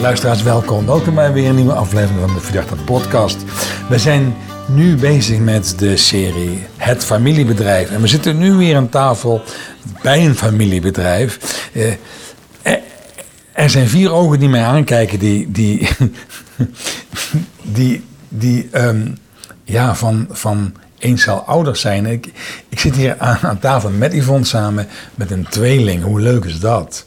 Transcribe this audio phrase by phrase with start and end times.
[0.00, 0.86] Luisteraars, welkom.
[0.86, 3.36] Welkom bij weer een nieuwe aflevering van de Verdachte Podcast.
[3.88, 4.34] We zijn
[4.66, 7.90] nu bezig met de serie Het Familiebedrijf.
[7.90, 9.42] En we zitten nu weer aan tafel
[10.02, 11.38] bij een familiebedrijf.
[11.72, 11.92] Eh,
[12.62, 12.80] er-
[13.52, 15.88] er zijn vier ogen die mij aankijken, die, die,
[17.62, 19.06] die, die ehm,
[19.64, 22.06] ja, van, van eens ouders zijn.
[22.06, 22.32] Ik,
[22.68, 26.02] ik zit hier aan, aan tafel met Yvonne samen met een tweeling.
[26.02, 27.06] Hoe leuk is dat?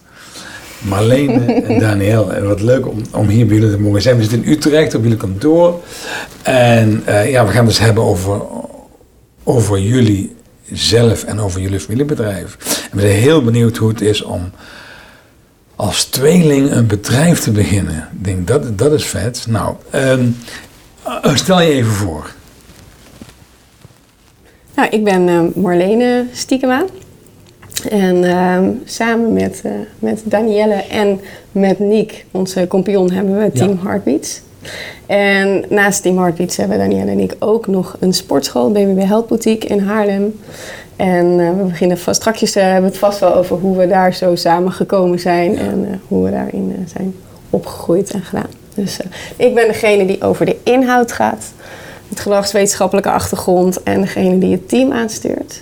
[0.81, 2.33] Marlene en Daniel.
[2.33, 4.15] En wat leuk om, om hier bij jullie te mogen zijn.
[4.15, 5.81] We zitten in Utrecht op jullie kantoor.
[6.41, 8.41] En eh, ja, we gaan dus hebben over,
[9.43, 10.35] over jullie
[10.71, 12.57] zelf en over jullie familiebedrijf.
[12.91, 14.51] En we zijn heel benieuwd hoe het is om
[15.75, 18.09] als tweeling een bedrijf te beginnen.
[18.11, 19.45] Ik denk, dat, dat is vet.
[19.49, 20.27] Nou, ehm,
[21.03, 22.31] eh, stel je even voor.
[24.75, 26.85] Nou, ik ben eh, Marlene Stiekema.
[27.89, 31.19] En ehm, samen met, eh, met Danielle en
[31.51, 34.41] met Niek, onze compagnon, hebben we Team Heartbeats.
[35.05, 39.67] En naast Team Heartbeats hebben Danielle en ik ook nog een sportschool, BBB Health Boutique
[39.67, 40.39] in Haarlem.
[40.95, 43.87] En eh, we beginnen vast, strakjes uh, hebben we het vast wel over hoe we
[43.87, 47.15] daar zo samen gekomen zijn en eh, hoe we daarin eh, zijn
[47.49, 48.49] opgegroeid en gedaan.
[48.75, 49.07] Dus eh,
[49.47, 51.51] ik ben degene die over de inhoud gaat,
[52.09, 55.61] het gedragswetenschappelijke achtergrond en degene die het team aanstuurt.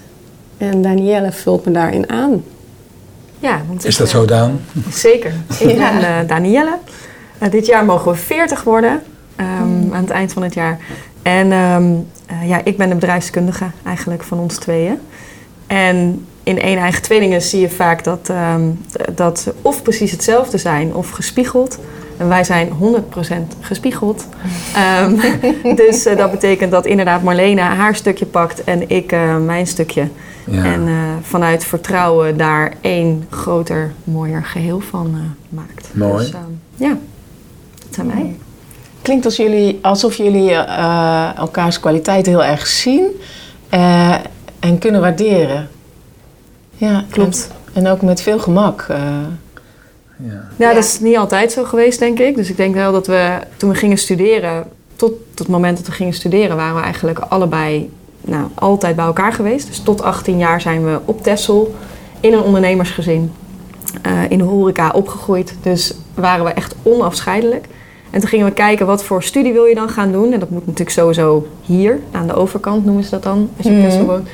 [0.59, 2.43] En Danielle vult me daarin aan.
[3.39, 4.59] Ja, want Is ik, dat eh, zo, Daan?
[4.93, 5.33] Zeker.
[5.59, 5.75] Ik Ja.
[5.75, 6.77] ben eh, Danielle.
[7.37, 9.01] Eh, dit jaar mogen we 40 worden,
[9.35, 10.77] ehm, aan het eind van het jaar.
[11.21, 11.83] En ehm,
[12.25, 14.99] eh, ja, ik ben de bedrijfskundige eigenlijk van ons tweeën.
[15.67, 18.61] En in één eigen tweelingen zie je vaak dat, ehm,
[19.15, 21.79] dat ze of precies hetzelfde zijn of gespiegeld.
[22.19, 22.73] En wij zijn 100%
[23.59, 24.27] gespiegeld.
[24.75, 25.15] Ehm,
[25.85, 30.07] dus eh, dat betekent dat inderdaad Marlene haar stukje pakt en ik eh, mijn stukje.
[30.49, 30.63] Ja.
[30.63, 35.89] En eh, vanuit vertrouwen daar één groter, mooier geheel van eh, maakt.
[35.93, 36.17] Mooi.
[36.17, 36.43] Dus, ehm,
[36.75, 36.97] ja,
[37.85, 38.35] dat zijn wij.
[39.01, 43.05] Klinkt als jullie, alsof jullie eh, elkaars kwaliteiten heel erg zien
[43.69, 44.15] eh,
[44.59, 45.69] en kunnen waarderen.
[46.77, 47.49] Ja, Klopt.
[47.73, 48.87] En, en ook met veel gemak.
[50.23, 50.47] Ja.
[50.55, 50.73] Ja.
[50.73, 52.35] dat is niet altijd zo geweest, denk ik.
[52.35, 54.63] Dus ik denk wel dat we toen we gingen studeren,
[54.95, 57.89] tot het moment dat we gingen studeren, waren we eigenlijk allebei
[58.21, 59.67] nou, altijd bij elkaar geweest.
[59.67, 61.75] Dus tot 18 jaar zijn we op Texel
[62.19, 63.31] in een ondernemersgezin
[64.01, 65.55] eh, in de horeca opgegroeid.
[65.61, 67.65] Dus waren we echt onafscheidelijk.
[68.09, 70.33] En toen gingen we kijken wat voor studie wil je dan gaan doen.
[70.33, 73.71] En dat moet natuurlijk sowieso hier, aan de overkant noemen ze dat dan, als je
[73.71, 73.87] op Mhm.
[73.89, 74.27] Texel woont.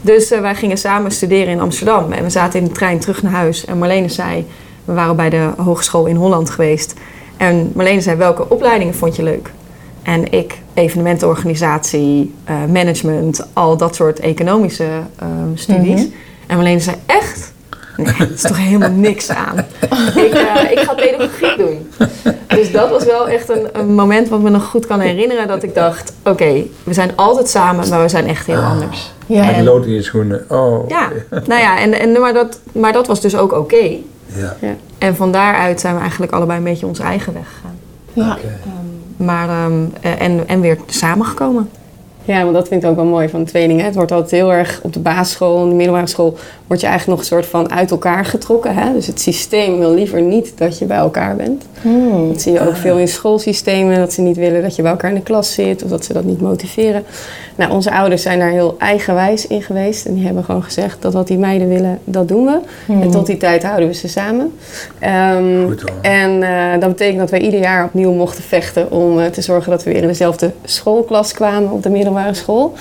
[0.00, 2.12] Dus eh, wij gingen samen studeren in Amsterdam.
[2.12, 3.64] En we zaten in de trein terug naar huis.
[3.64, 4.46] En Marlene zei,
[4.90, 6.94] we waren bij de hogeschool in Holland geweest.
[7.36, 9.50] En Marlene zei, welke opleidingen vond je leuk?
[10.02, 16.00] En ik, evenementenorganisatie, eh, management, al dat soort economische ehm, studies.
[16.00, 16.10] Mhm.
[16.46, 17.52] En Marlene zei, echt?
[17.96, 19.58] Nee, dat is toch helemaal niks aan.
[20.26, 21.90] ik, eh, ik ga pedagogiek doen.
[22.46, 25.48] Dus dat was wel echt een, een moment wat me nog goed kan herinneren.
[25.48, 28.70] Dat ik dacht, oké, we zijn altijd samen, maar we zijn echt heel Ah.
[28.70, 29.12] anders.
[29.26, 29.48] ja.
[29.48, 30.44] En die lood in je schoenen.
[30.48, 30.88] Oh.
[30.88, 33.96] Ja, nou ja, en, en, maar, dat, maar dat was dus ook oké.
[34.36, 34.56] Ja.
[34.98, 37.78] En van daaruit zijn we eigenlijk allebei een beetje onze eigen weg gegaan.
[38.12, 38.32] ja.
[38.36, 38.58] Oké.
[39.16, 41.70] Maar, ehm, eh, en, en weer samengekomen.
[42.30, 43.84] Ja, want dat vind ik ook wel mooi van tweelingen.
[43.84, 46.36] Het wordt altijd heel erg op de basisschool en de middelbare school...
[46.66, 48.74] word je eigenlijk nog een soort van uit elkaar getrokken.
[48.74, 48.92] Hè?
[48.92, 51.64] Dus het systeem wil liever niet dat je bij elkaar bent.
[51.82, 52.28] Hmm.
[52.28, 53.98] Dat zie je ook veel in schoolsystemen.
[53.98, 55.82] Dat ze niet willen dat je bij elkaar in de klas zit.
[55.82, 57.04] Of dat ze dat niet motiveren.
[57.56, 60.06] Nou, onze ouders zijn daar heel eigenwijs in geweest.
[60.06, 62.58] En die hebben gewoon gezegd dat wat die meiden willen, dat doen we.
[62.86, 63.02] Hmm.
[63.02, 64.52] En tot die tijd houden we ze samen.
[64.98, 65.90] Ehm, Goed hoor.
[66.02, 69.70] en eh, dat betekent dat wij ieder jaar opnieuw mochten vechten om eh, te zorgen
[69.70, 72.78] dat we weer in dezelfde schoolklas kwamen op de middelbare school.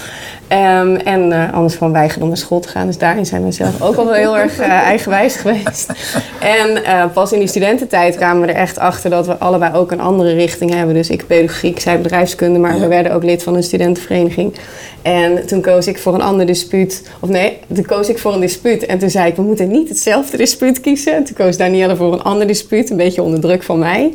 [0.49, 2.85] Ehm, en eh, anders gewoon weigerden om naar school te gaan.
[2.87, 5.91] Dus daarin zijn we zelf ook al wel heel erg eh, eigenwijs geweest.
[6.39, 9.91] En eh, pas in die studententijd kwamen we er echt achter dat we allebei ook
[9.91, 10.95] een andere richting hebben.
[10.95, 12.79] Dus ik pedagogiek, zij bedrijfskunde, maar Ja.
[12.79, 14.53] we werden ook lid van een studentenvereniging.
[15.01, 17.03] En toen koos ik voor een ander dispuut.
[17.19, 18.85] Of nee, toen koos ik voor een dispuut.
[18.85, 21.15] En toen zei ik, we moeten niet hetzelfde dispuut kiezen.
[21.15, 24.13] En toen koos Danielle voor een ander dispuut, een beetje onder druk van mij.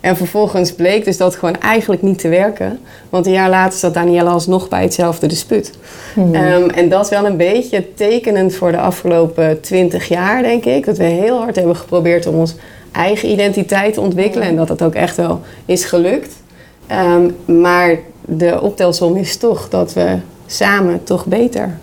[0.00, 2.78] En vervolgens bleek dus dat gewoon eigenlijk niet te werken.
[3.10, 5.72] Want een jaar later zat Danielle alsnog bij hetzelfde dispuut.
[6.14, 6.34] Hmm.
[6.34, 10.84] Ehm, en dat is wel een beetje tekenend voor de afgelopen twintig jaar, denk ik.
[10.84, 12.54] Dat we heel hard hebben geprobeerd om ons
[12.92, 14.46] eigen identiteit te ontwikkelen.
[14.46, 16.34] En dat dat ook echt wel is gelukt.
[16.86, 17.30] Ehm,
[17.60, 21.78] maar de optelsom is toch dat we samen toch beter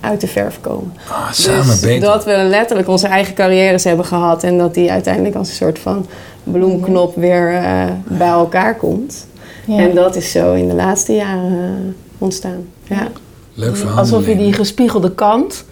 [0.00, 0.92] uit de verf komen.
[1.08, 2.08] Ah, samen dus beter.
[2.08, 5.78] dat we letterlijk onze eigen carrières hebben gehad en dat die uiteindelijk als een soort
[5.78, 6.06] van
[6.44, 9.26] bloemknop weer eh, bij elkaar komt.
[9.64, 9.78] Ja.
[9.78, 12.66] En dat is zo in de laatste jaren eh, ontstaan.
[12.82, 13.08] Ja.
[13.56, 13.98] Leuk verhaal.
[13.98, 15.64] Alsof je die gespiegelde kant,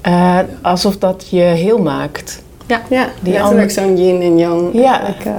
[0.00, 2.42] eh, alsof dat je heel maakt.
[2.66, 4.68] Ja, Die letterlijk zo'n yin en yang.
[4.72, 5.02] Ja.
[5.24, 5.34] ehm,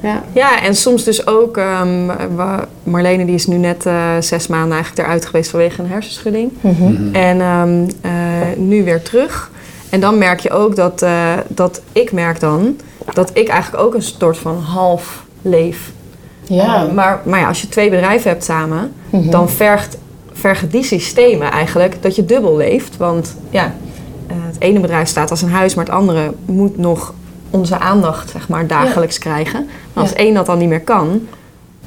[0.00, 0.22] ja.
[0.32, 2.06] Ja, en soms dus ook, ehm,
[2.82, 6.50] Marlene die is nu net eh, zes maanden eigenlijk eruit geweest vanwege een hersenschudding.
[6.60, 7.14] Mhm.
[7.14, 8.10] En ehm, eh,
[8.56, 9.50] nu weer terug.
[9.90, 12.76] En dan merk je ook dat, eh, dat ik merk dan
[13.14, 15.92] dat ik eigenlijk ook een soort van half leef.
[16.42, 16.86] Ja.
[16.94, 19.30] Maar, maar ja, als je twee bedrijven hebt samen, Mhm.
[19.30, 19.96] dan vergt,
[20.38, 22.96] vergen die systemen eigenlijk dat je dubbel leeft.
[22.96, 23.74] Want ja,
[24.26, 27.14] eh, het ene bedrijf staat als een huis, maar het andere moet nog
[27.50, 29.68] onze aandacht zeg maar, dagelijks krijgen.
[29.92, 30.16] Maar als Ja.
[30.18, 31.26] één dat dan niet meer kan,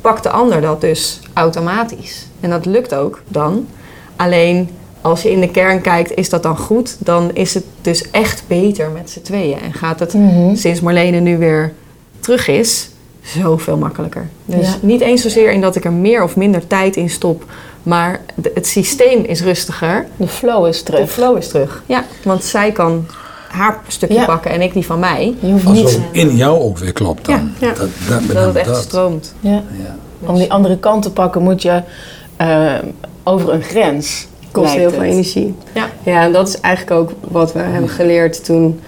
[0.02, 2.28] pakt de ander dat dus automatisch.
[2.40, 3.68] En dat lukt ook dan.
[4.16, 4.70] Alleen
[5.02, 6.96] als je in de kern kijkt, is dat dan goed?
[7.00, 9.60] Dan is het dus echt beter met z'n tweeën.
[9.60, 10.56] En gaat het Mhm.
[10.56, 11.74] sinds Marlene nu weer
[12.20, 12.90] terug is,
[13.22, 14.28] zoveel makkelijker.
[14.46, 14.76] Dus Ja.
[14.82, 17.44] niet eens zozeer in dat ik er meer of minder tijd in stop,
[17.84, 20.06] maar de- het systeem is rustiger.
[20.18, 21.12] De flow is De terug.
[21.12, 21.84] flow is terug.
[21.86, 23.06] Ja, want zij kan
[23.50, 24.26] haar stukje Ja.
[24.26, 25.36] pakken en ik die van mij.
[25.40, 27.52] Je hoeft Als niet het in jou ook weer klopt dan.
[27.60, 27.74] Ja, ja.
[27.74, 29.34] Dat, dat, met Dat het echt stroomt.
[29.40, 29.52] ja.
[29.52, 29.96] Ja.
[30.30, 31.82] om die andere kant te pakken moet je
[32.38, 32.74] eh,
[33.24, 34.28] over een grens.
[34.52, 35.00] Kost lijkt heel het.
[35.00, 35.56] veel energie.
[35.74, 35.86] Ja.
[36.04, 38.80] Ja, en dat is eigenlijk ook wat we hebben geleerd toen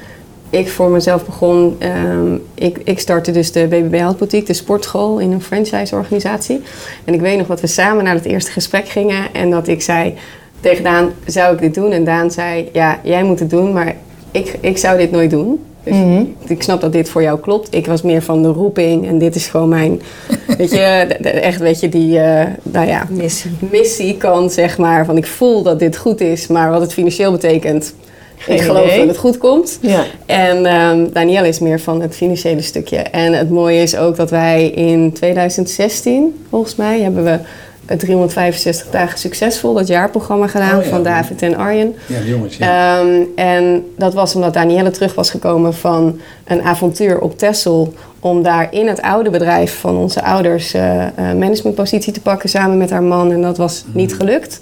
[0.54, 1.76] ik voor mezelf begon.
[1.80, 6.62] Ehm, ik, ik startte dus de BBB Health Boutique, de sportschool in een franchise-organisatie.
[7.04, 9.82] En ik weet nog dat we samen naar het eerste gesprek gingen en dat ik
[9.82, 10.14] zei
[10.60, 11.92] tegen Daan, zou ik dit doen?
[11.92, 13.96] En Daan zei, ja, jij moet het doen, maar
[14.32, 15.60] ik, ik zou dit nooit doen.
[15.84, 16.24] Dus Mhm.
[16.48, 17.76] ik snap dat dit voor jou klopt.
[17.76, 20.02] Ik was meer van de roeping en dit is gewoon mijn,
[20.58, 23.52] weet je, de- de- echt, weet je, die, eh, nou ja, Missie.
[23.72, 27.32] missie kan, zeg maar, van ik voel dat dit goed is, maar wat het financieel
[27.32, 27.94] betekent,
[28.38, 28.98] Geen ik geloof idee.
[28.98, 29.78] dat het goed komt.
[29.82, 30.04] Ja.
[30.26, 32.98] En ehm Danielle is meer van het financiële stukje.
[32.98, 37.40] En het mooie is ook dat wij in 2016, volgens mij, hebben we
[37.86, 40.90] het 365 dagen succesvol, dat jaarprogramma gedaan Oh ja.
[40.90, 41.96] van David en Arjen.
[42.06, 43.00] Ja, jongens, ja.
[43.00, 47.94] Ehm, en dat was omdat Danielle terug was gekomen van een avontuur op Texel.
[48.20, 52.78] Om daar in het oude bedrijf van onze ouders eh, eh, managementpositie te pakken samen
[52.78, 53.32] met haar man.
[53.32, 54.60] En dat was niet gelukt.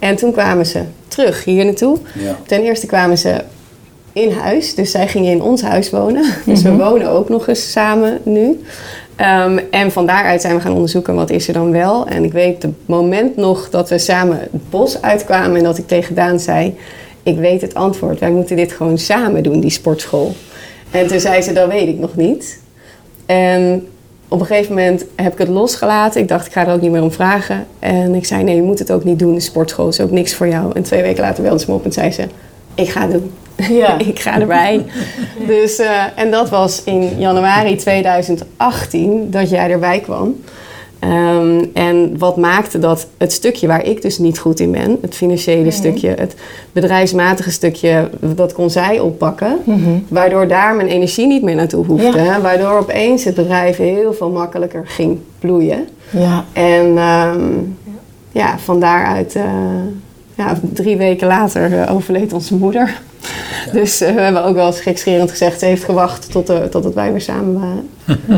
[0.00, 1.98] En toen kwamen ze terug hier naartoe.
[2.18, 2.36] ja.
[2.46, 3.34] Ten eerste kwamen ze
[4.12, 4.74] in huis.
[4.74, 6.24] Dus zij gingen in ons huis wonen.
[6.46, 8.60] Dus we wonen ook nog eens samen nu.
[9.16, 12.06] Ehm, en van daaruit zijn we gaan onderzoeken wat is er dan wel.
[12.06, 15.86] En ik weet het moment nog dat we samen het bos uitkwamen en dat ik
[15.86, 16.76] tegen Daan zei:
[17.22, 18.18] Ik weet het antwoord.
[18.18, 20.34] Wij moeten dit gewoon samen doen, die sportschool.
[20.90, 22.60] En toen zei ze: Dat weet ik nog niet.
[23.26, 23.86] En
[24.30, 26.20] op een gegeven moment heb ik het losgelaten.
[26.20, 27.66] Ik dacht, ik ga er ook niet meer om vragen.
[27.78, 29.34] En ik zei, nee, je moet het ook niet doen.
[29.34, 30.72] De sportschool is ook niks voor jou.
[30.74, 32.26] En twee weken later belde ze me op en zei ze,
[32.74, 33.32] ik ga het doen.
[33.68, 33.98] Ja.
[34.12, 34.84] ik ga erbij.
[35.46, 40.40] Dus, eh, en dat was in januari 2018 dat jij erbij kwam.
[41.00, 45.14] Ehm, en wat maakte dat het stukje waar ik dus niet goed in ben, het
[45.14, 46.34] financiële stukje, het
[46.72, 49.58] bedrijfsmatige stukje, dat kon zij oppakken.
[50.08, 52.38] Waardoor daar mijn energie niet meer naartoe hoefde.
[52.42, 55.88] Waardoor opeens het bedrijf heel veel makkelijker ging bloeien.
[56.10, 56.44] Ja.
[56.52, 57.42] En ehm,
[58.32, 59.44] ja, van daaruit, eh,
[60.34, 63.00] ja, drie weken later eh, overleed onze moeder.
[63.72, 66.94] Dus eh, we hebben ook wel eens gekscherend gezegd, ze heeft gewacht tot, eh, totdat
[66.94, 67.88] wij weer samen waren.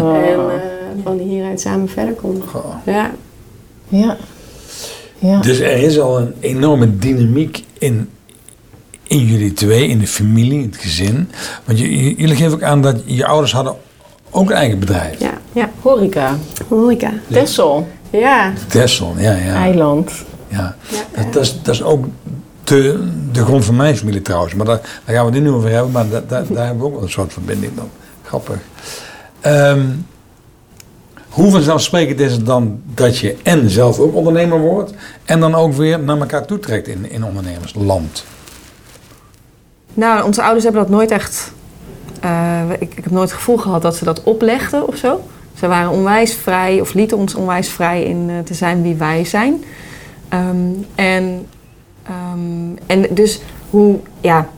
[0.03, 0.17] Oh.
[0.17, 2.49] En eh, van hieruit samen verder konden.
[2.49, 2.75] Goh.
[2.87, 3.11] Ja,
[3.89, 4.17] Ja.
[5.19, 5.41] Ja.
[5.41, 8.09] Dus er is al een enorme dynamiek in,
[9.03, 11.29] in jullie twee, in de familie, het gezin.
[11.65, 13.75] Want jullie geven ook aan dat je ouders hadden
[14.31, 15.21] ook een eigen bedrijf.
[15.21, 15.33] ja.
[15.53, 15.71] Ja.
[15.81, 16.37] Horeca.
[16.69, 17.13] Horeca.
[17.31, 17.89] Texel.
[18.11, 19.55] Ja, Tessel, ja, ja.
[19.55, 20.13] Eiland.
[20.49, 20.77] ja.
[20.91, 21.23] Ja.
[21.23, 22.07] Dat, dat, is, dat is ook
[22.65, 24.55] de, de grond van mijn familie trouwens.
[24.55, 26.79] Maar daar, daar gaan we het nu niet over hebben, maar da- da- daar hebben
[26.83, 27.89] we ook wel een soort verbinding dan.
[28.23, 28.59] Grappig.
[29.41, 29.81] Ehm,
[31.33, 34.93] hoe vanzelfsprekend is het dan dat je en zelf ook ondernemer wordt...
[35.25, 38.25] en dan ook weer naar elkaar toetrekt in, in ondernemersland?
[39.95, 41.53] Nou, onze ouders hebben dat nooit echt.
[42.21, 45.21] eh, ik, ik heb nooit het gevoel gehad dat ze dat oplegden of zo.
[45.59, 49.25] Ze waren onwijs vrij, of lieten ons onwijs vrij in eh, te zijn wie wij
[49.25, 49.65] zijn.
[50.29, 50.57] Ehm,
[50.95, 51.47] en,
[52.03, 54.49] ehm, en dus hoe, ja.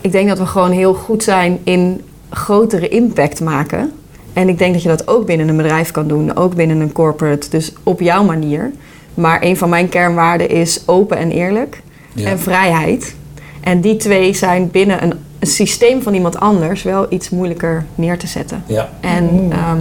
[0.00, 3.92] Ik denk dat we gewoon heel goed zijn in grotere impact maken.
[4.34, 6.92] En ik denk dat je dat ook binnen een bedrijf kan doen, ook binnen een
[6.92, 8.70] corporate, dus op jouw manier.
[9.14, 12.28] Maar een van mijn kernwaarden is open en eerlijk Ja.
[12.28, 13.14] en vrijheid.
[13.60, 18.18] En die twee zijn binnen een, een systeem van iemand anders wel iets moeilijker neer
[18.18, 18.62] te zetten.
[18.66, 19.80] Ja, En ehm,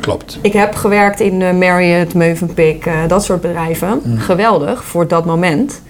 [0.00, 0.38] klopt.
[0.42, 4.00] ik heb gewerkt in uh, Marriott, Mövenpick, eh, dat soort bedrijven.
[4.16, 5.80] Geweldig voor dat moment.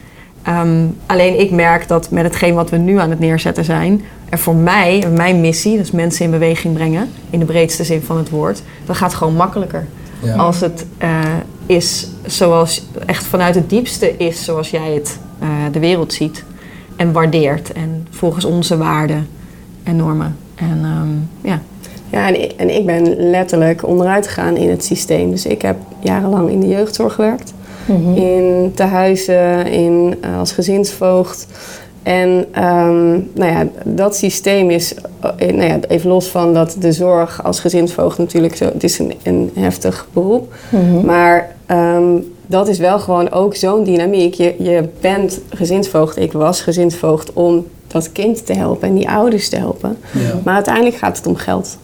[0.43, 4.03] Ehm, alleen ik merk dat met hetgeen wat we nu aan het neerzetten zijn,
[4.35, 8.17] er voor mij, mijn missie, dus mensen in beweging brengen, in de breedste zin van
[8.17, 9.87] het woord, dat gaat gewoon makkelijker.
[10.23, 10.37] Ja.
[10.37, 11.25] Als het eh,
[11.67, 16.45] is zoals, echt vanuit het diepste is zoals jij het eh, de wereld ziet
[16.97, 17.73] en waardeert.
[17.73, 19.29] En volgens onze waarden
[19.83, 20.37] en normen.
[20.55, 21.61] En ehm, ja,
[22.11, 25.31] Ja, en ik, en ik ben letterlijk onderuit gegaan in het systeem.
[25.31, 27.53] Dus ik heb jarenlang in de jeugdzorg gewerkt.
[27.87, 28.15] Mhm.
[28.15, 31.47] In tehuizen, in, eh, als gezinsvoogd.
[32.05, 36.93] En ehm, nou ja, dat systeem is, eh, nou ja, even los van dat de
[36.93, 40.55] zorg als gezinsvoogd natuurlijk zo, het is een, een heftig beroep.
[40.69, 41.05] Mhm.
[41.05, 44.35] Maar ehm, dat is wel gewoon ook zo'n dynamiek.
[44.35, 49.49] Je, je bent gezinsvoogd, ik was gezinsvoogd om dat kind te helpen en die ouders
[49.49, 49.97] te helpen.
[50.13, 50.41] Ja.
[50.45, 51.79] Maar uiteindelijk gaat het om geld.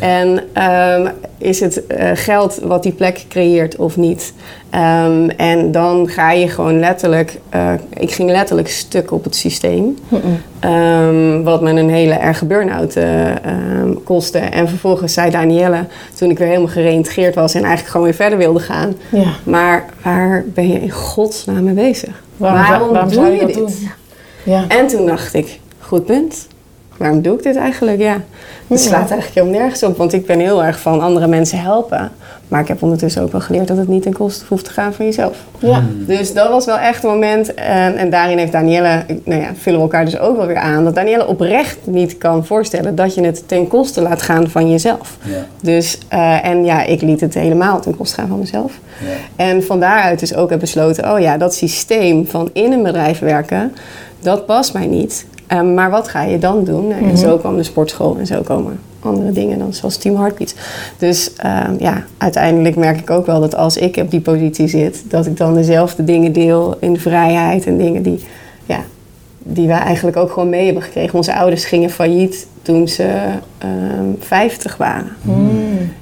[0.00, 1.08] En ehm,
[1.38, 4.32] is het eh, geld wat die plek creëert of niet?
[4.70, 7.38] Ehm, en dan ga je gewoon letterlijk...
[7.48, 9.98] eh, ik ging letterlijk stuk op het systeem.
[10.60, 13.30] Ehm, wat me een hele erge burn-out eh,
[14.04, 14.38] kostte.
[14.38, 17.54] En vervolgens zei Danielle, toen ik weer helemaal gereïntegreerd was...
[17.54, 18.94] en eigenlijk gewoon weer verder wilde gaan...
[19.10, 19.32] Ja.
[19.44, 22.22] maar waar ben je in godsnaam mee bezig?
[22.36, 23.54] Waarom, doe je dit?
[23.54, 23.90] doen?
[24.42, 24.64] Ja.
[24.68, 26.46] En toen dacht ik, goed punt.
[26.96, 27.98] Waarom doe ik dit eigenlijk?
[27.98, 28.20] Ja.
[28.66, 32.10] Het slaat eigenlijk helemaal nergens op, want ik ben heel erg van andere mensen helpen.
[32.48, 34.94] Maar ik heb ondertussen ook wel geleerd dat het niet ten koste hoeft te gaan
[34.94, 35.38] van jezelf.
[35.58, 35.82] Ja.
[36.06, 37.54] Dus dat was wel echt een moment.
[37.54, 40.84] En, en daarin heeft Danielle, nou ja, vullen we elkaar dus ook wel weer aan.
[40.84, 45.16] Dat Danielle oprecht niet kan voorstellen dat je het ten koste laat gaan van jezelf.
[45.22, 45.46] Ja.
[45.60, 48.72] Dus, eh, en ja, ik liet het helemaal ten koste gaan van mezelf.
[49.00, 49.44] Ja.
[49.44, 53.18] En van daaruit dus ook heb besloten, oh ja, dat systeem van in een bedrijf
[53.18, 53.72] werken,
[54.20, 55.26] dat past mij niet.
[55.46, 56.88] Ehm, maar wat ga je dan doen?
[56.88, 60.54] Nou, En zo kwam de sportschool en zo komen andere dingen dan zoals Team Heartbeat.
[60.98, 65.04] Dus ehm, ja, uiteindelijk merk ik ook wel dat als ik op die positie zit,
[65.08, 68.24] dat ik dan dezelfde dingen deel in vrijheid en dingen die,
[69.46, 71.14] die wij eigenlijk ook gewoon mee hebben gekregen.
[71.14, 73.08] Onze ouders gingen failliet toen ze
[73.58, 75.16] ehm 50 waren.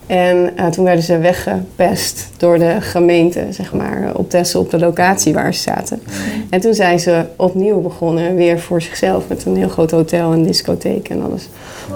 [0.07, 4.79] En eh, toen werden ze weggepest door de gemeente, zeg maar, op Texel, op de
[4.79, 6.03] locatie waar ze zaten.
[6.51, 10.43] En toen zijn ze opnieuw begonnen, weer voor zichzelf, met een heel groot hotel en
[10.43, 11.49] discotheek en alles.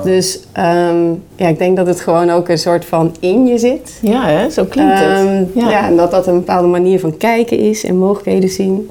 [0.05, 1.05] Dus ehm,
[1.37, 3.99] ja, ik denk dat het gewoon ook een soort van in je zit.
[4.03, 4.51] Ja, hè?
[4.51, 5.09] zo klinkt het.
[5.09, 5.71] Ehm, ja.
[5.71, 5.87] ja.
[5.87, 8.89] en dat dat een bepaalde manier van kijken is en mogelijkheden zien.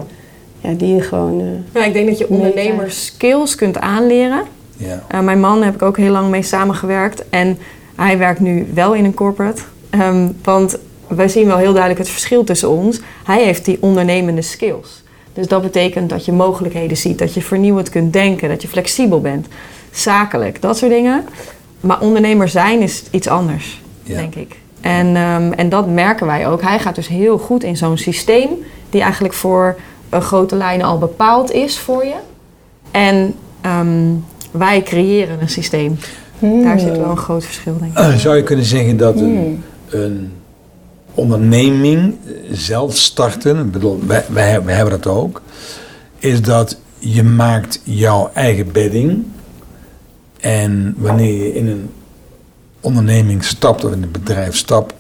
[0.66, 1.40] Ja, die je gewoon...
[1.42, 4.44] eh, Ja, ik denk dat je ondernemers skills kunt aanleren.
[4.78, 5.04] Ja.
[5.14, 7.24] Uh, mijn man heb ik ook heel lang mee samengewerkt.
[7.30, 7.58] En
[7.96, 9.62] hij werkt nu wel in een corporate.
[9.90, 13.00] Ehm, want wij zien wel heel duidelijk het verschil tussen ons.
[13.24, 15.04] Hij heeft die ondernemende skills.
[15.34, 17.20] Dus dat betekent dat je mogelijkheden ziet.
[17.20, 18.50] Dat je vernieuwend kunt denken.
[18.50, 19.48] Dat je flexibel bent.
[19.92, 21.26] Zakelijk, dat soort dingen.
[21.80, 24.16] Maar ondernemer zijn is iets anders, Ja.
[24.16, 24.56] denk ik.
[24.82, 26.62] En, ehm, en dat merken wij ook.
[26.62, 28.50] Hij gaat dus heel goed in zo'n systeem...
[28.90, 29.76] die eigenlijk voor
[30.16, 32.16] een grote lijnen al bepaald is voor je.
[32.92, 34.14] En ehm,
[34.52, 35.98] wij creëren een systeem.
[36.40, 37.98] Daar zit wel een groot verschil, denk ik.
[37.98, 40.32] Eh, Zou je kunnen zeggen dat een, een
[41.14, 45.42] onderneming eh, zelf starten, ik bedoel, wij, wij, wij hebben dat ook,
[46.18, 49.24] is dat je maakt jouw eigen bedding
[50.40, 51.90] en wanneer je in een
[52.80, 54.94] onderneming stapt of in een bedrijf stapt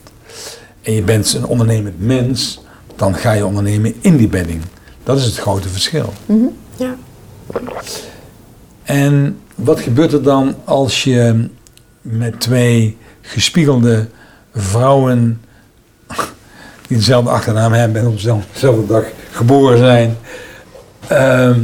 [0.81, 2.61] en je bent een ondernemend mens,
[2.95, 4.61] dan ga je ondernemen in die bedding.
[5.05, 6.13] Dat is het grote verschil.
[6.77, 6.95] ja.
[8.83, 11.47] En wat gebeurt er dan als je
[12.01, 14.07] met twee gespiegelde
[14.55, 15.41] vrouwen
[16.87, 18.15] die dezelfde achternaam hebben en op
[18.53, 20.17] dezelfde dag geboren zijn,
[21.07, 21.59] ehm,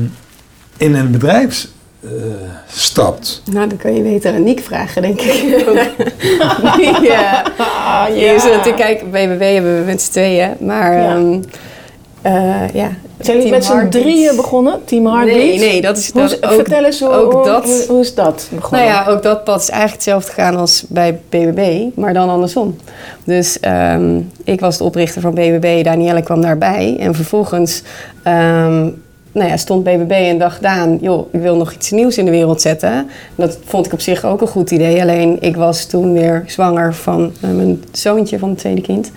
[0.78, 1.68] in een bedrijf
[2.04, 2.10] eh,
[2.68, 3.42] stapt?
[3.52, 5.66] Nou, dan kan je beter aan Niek vragen, denk ik.
[7.12, 7.44] ja.
[7.58, 11.18] Ah, Je is natuurlijk, kijk, BBB hebben we met z'n tweeën, maar Ja.
[12.24, 12.70] ja.
[12.74, 12.92] ja.
[13.26, 14.86] Zijn jullie met z'n drieën begonnen?
[14.86, 15.38] Team Heartbeat?
[15.38, 17.64] Nee, nee, dat is dat ook, vertel eens hoe, ook hoe, dat.
[17.64, 18.88] hoe, hoe is dat begonnen?
[18.88, 22.76] Nou ja, ook dat pad is eigenlijk hetzelfde gegaan als bij BBB, maar dan andersom.
[23.24, 26.98] Dus ehm, ik was de oprichter van BBB, Danielle kwam daarbij.
[27.00, 27.82] En vervolgens
[28.24, 28.90] ehm,
[29.32, 32.32] nou ja, stond BBB en dacht Daan, joh, ik wil nog iets nieuws in de
[32.32, 33.10] wereld zetten.
[33.36, 35.02] Dat vond ik op zich ook een goed idee.
[35.02, 39.12] Alleen ik was toen weer zwanger van eh, mijn zoontje van het tweede kind.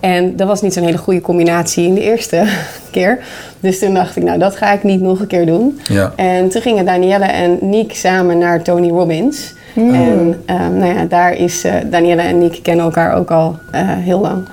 [0.00, 2.44] En dat was niet zo'n hele goede combinatie in de eerste
[2.90, 3.18] keer.
[3.60, 5.80] Dus toen dacht ik, nou dat ga ik niet nog een keer doen.
[5.88, 6.12] Ja.
[6.16, 9.56] En toen gingen Danielle en Niek samen naar Tony Robbins.
[9.74, 13.80] En ehm, nou ja, daar is eh, Danielle en Niek kennen elkaar ook al eh,
[13.84, 14.44] heel lang.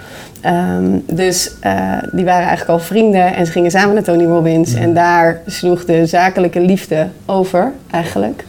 [0.46, 4.74] Ehm, dus eh, die waren eigenlijk al vrienden en ze gingen samen naar Tony Robbins.
[4.74, 8.46] En daar sloeg de zakelijke liefde over eigenlijk.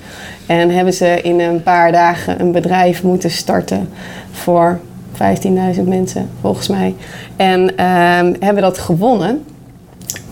[0.46, 3.88] En hebben ze in een paar dagen een bedrijf moeten starten
[4.30, 4.78] voor
[5.12, 6.94] 15.000 mensen volgens mij.
[7.36, 9.44] En ehm, hebben dat gewonnen.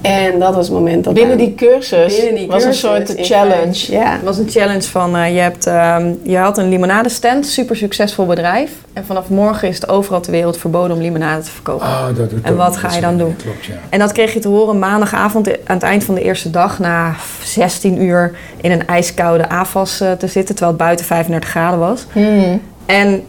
[0.04, 3.26] En dat was het moment dat Binnen die cursus binnen die was cursus een soort
[3.26, 3.92] challenge.
[3.92, 4.12] Ja.
[4.12, 8.26] Het was een challenge van, eh, je, hebt, ehm, je had een limonadestand, super succesvol
[8.26, 8.70] bedrijf.
[8.92, 11.86] En vanaf morgen is het overal ter wereld verboden om limonade te verkopen.
[11.86, 13.36] Oh, dat doet En wat ga je dan doen?
[13.36, 13.74] Klopt, ja.
[13.88, 16.78] En dat kreeg je te horen maandagavond aan het eind van de eerste dag...
[16.78, 20.54] na 16 uur in een ijskoude AFAS eh, te zitten...
[20.54, 22.06] terwijl het buiten 35 graden was.
[22.12, 22.60] Hmm.
[22.86, 23.24] En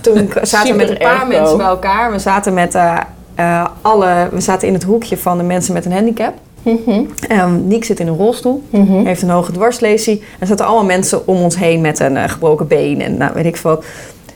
[0.00, 2.12] toen zaten we met een paar mensen bij elkaar.
[2.12, 2.74] We zaten, met,
[3.40, 6.34] eh, eh, alle, we zaten in het hoekje van de mensen met een handicap.
[6.62, 7.00] Mhm.
[7.32, 9.04] Um, Niek zit in een rolstoel, Mhm.
[9.04, 10.22] heeft een hoge dwarslesie.
[10.38, 13.44] Er zaten allemaal mensen om ons heen met een eh, gebroken been en nou, weet
[13.44, 13.84] ik veel wat.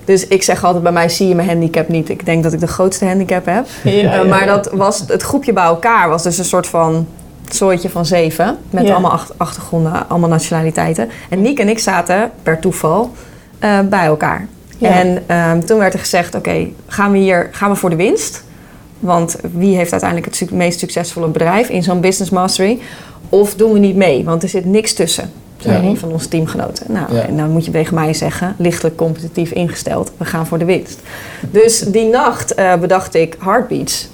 [0.05, 2.09] Dus ik zeg altijd, bij mij zie je mijn handicap niet.
[2.09, 3.67] Ik denk dat ik de grootste handicap heb.
[3.83, 4.55] Ja, Uh, ja, maar ja.
[4.55, 7.07] dat was, het groepje bij elkaar was dus een soort van
[7.49, 8.59] zooitje van zeven.
[8.71, 11.09] Met allemaal ach- achtergronden, allemaal nationaliteiten.
[11.31, 13.11] En Niek en ik zaten per toeval
[13.59, 14.47] eh, bij elkaar.
[14.81, 18.45] En ehm, toen werd er gezegd, oké, gaan we hier gaan we voor de winst?
[19.05, 22.79] Want wie heeft uiteindelijk het meest succesvolle bedrijf in zo'n business mastery?
[23.29, 24.25] Of doen we niet mee?
[24.25, 25.31] Want er zit niks tussen.
[25.59, 25.83] Ja.
[25.83, 26.87] een van onze teamgenoten.
[26.93, 27.23] Nou, Ja.
[27.23, 30.13] en dan moet je tegen mij zeggen, lichtelijk competitief ingesteld.
[30.17, 31.01] We gaan voor de winst.
[31.51, 34.09] Dus die nacht eh, bedacht ik heartbeats.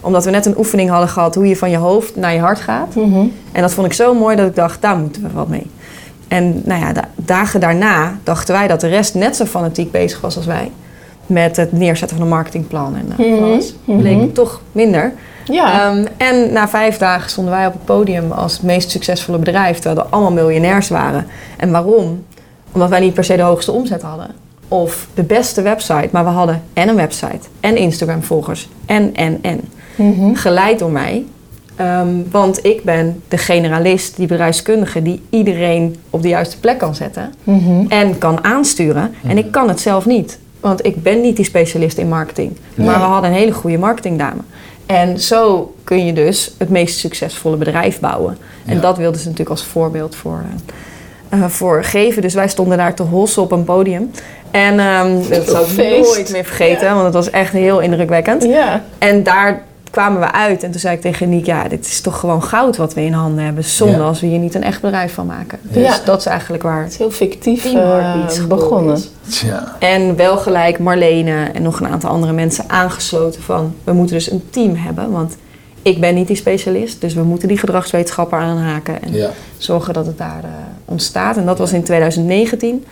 [0.00, 2.60] Omdat we net een oefening hadden gehad hoe je van je hoofd naar je hart
[2.60, 2.94] gaat.
[2.94, 3.24] Mhm.
[3.52, 5.66] En dat vond ik zo mooi dat ik dacht, daar moeten we wat mee.
[6.28, 10.20] En nou ja, da- dagen daarna dachten wij dat de rest net zo fanatiek bezig
[10.20, 10.70] was als wij.
[11.30, 13.74] Met het neerzetten van een marketingplan en uh, Mhm, alles.
[13.84, 13.98] mhm.
[13.98, 15.12] Bleek toch minder.
[15.44, 15.90] Ja.
[15.90, 19.78] Ehm, en na vijf dagen stonden wij op het podium als het meest succesvolle bedrijf,
[19.78, 21.26] terwijl er allemaal miljonairs waren.
[21.56, 22.24] En waarom?
[22.72, 24.26] Omdat wij niet per se de hoogste omzet hadden.
[24.68, 29.38] Of de beste website, maar we hadden en een website, en Instagram volgers, en, en,
[29.42, 29.60] en.
[29.96, 30.34] Mhm.
[30.34, 31.24] Geleid door mij.
[31.76, 36.94] Ehm, want ik ben de generalist, die bedrijfskundige, die iedereen op de juiste plek kan
[36.94, 37.84] zetten Mhm.
[37.88, 39.14] en kan aansturen.
[39.28, 42.56] En ik kan het zelf niet, want ik ben niet die specialist in marketing.
[42.74, 44.40] Maar we hadden een hele goede marketingdame.
[44.86, 48.38] En zo kun je dus het meest succesvolle bedrijf bouwen.
[48.66, 48.80] En Ja.
[48.80, 50.42] dat wilden ze natuurlijk als voorbeeld voor,
[51.28, 52.22] eh, voor geven.
[52.22, 54.10] Dus wij stonden daar te hossen op een podium.
[54.50, 55.76] En ehm, dat zal ik
[56.06, 58.44] nooit meer vergeten, want het was echt heel indrukwekkend.
[58.44, 58.84] Ja.
[58.98, 62.18] En daar kwamen we uit en toen zei ik tegen Niek, ja, dit is toch
[62.18, 63.64] gewoon goud wat we in handen hebben.
[63.64, 64.02] Zonde Ja.
[64.02, 65.58] als we hier niet een echt bedrijf van maken.
[65.62, 65.98] Dus Ja.
[66.04, 69.00] dat is eigenlijk waar Het is heel fictief geboren begonnen.
[69.78, 73.74] En wel gelijk Marlene en nog een aantal andere mensen aangesloten van...
[73.84, 75.36] we moeten dus een team hebben, want
[75.82, 77.00] ik ben niet die specialist.
[77.00, 79.30] Dus we moeten die gedragswetenschapper aanhaken en Ja.
[79.58, 80.50] zorgen dat het daar eh,
[80.84, 81.36] ontstaat.
[81.36, 82.84] En dat was in 2019.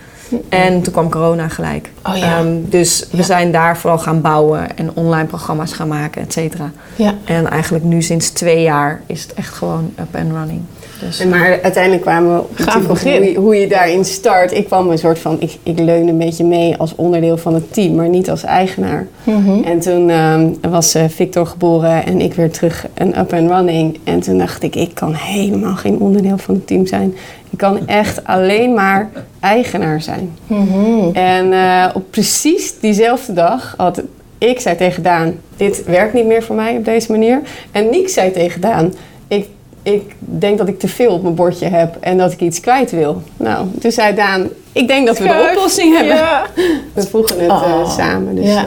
[0.49, 1.89] En toen kwam corona gelijk.
[2.05, 2.37] Oh ja.
[2.37, 6.71] Ehm, dus we zijn daar vooral gaan bouwen en online programma's gaan maken, et cetera.
[6.95, 7.13] Ja.
[7.25, 10.61] En eigenlijk nu sinds twee jaar is het echt gewoon up and running.
[10.99, 14.51] Dus En Maar uiteindelijk kwamen we op natuurlijk hoe, je, hoe je daarin start.
[14.51, 17.73] Ik kwam een soort van, ik, ik leunde een beetje mee als onderdeel van het
[17.73, 19.07] team, maar niet als eigenaar.
[19.23, 19.63] Mhm.
[19.63, 23.99] En toen ehm, was eh, Victor geboren en ik weer terug een up and running.
[24.03, 27.15] En toen dacht ik, ik kan helemaal geen onderdeel van het team zijn.
[27.49, 29.09] Ik kan echt alleen maar
[29.39, 30.37] eigenaar zijn.
[30.47, 31.09] Mhm.
[31.13, 34.01] En eh, op precies diezelfde dag had
[34.37, 37.41] ik zei tegen Daan, dit werkt niet meer voor mij op deze manier.
[37.71, 38.93] En Niek zei tegen Daan,
[39.27, 39.47] ik,
[39.83, 42.91] ik denk dat ik te veel op mijn bordje heb en dat ik iets kwijt
[42.91, 43.21] wil.
[43.37, 46.15] Nou, toen zei Daan, ik denk dat we de oplossing hebben.
[46.15, 46.45] Ja.
[46.93, 47.89] We vroegen het eh, Oh.
[47.97, 48.35] samen.
[48.35, 48.65] Dus Ja.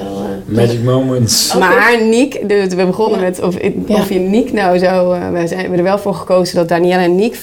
[0.58, 1.54] Eh, Magic moments.
[1.58, 3.24] maar Niek, we begonnen Ja.
[3.24, 5.12] met of, of je Niek nou zo...
[5.12, 7.38] eh, we zijn we hebben er wel voor gekozen dat Danielle en Niek 50%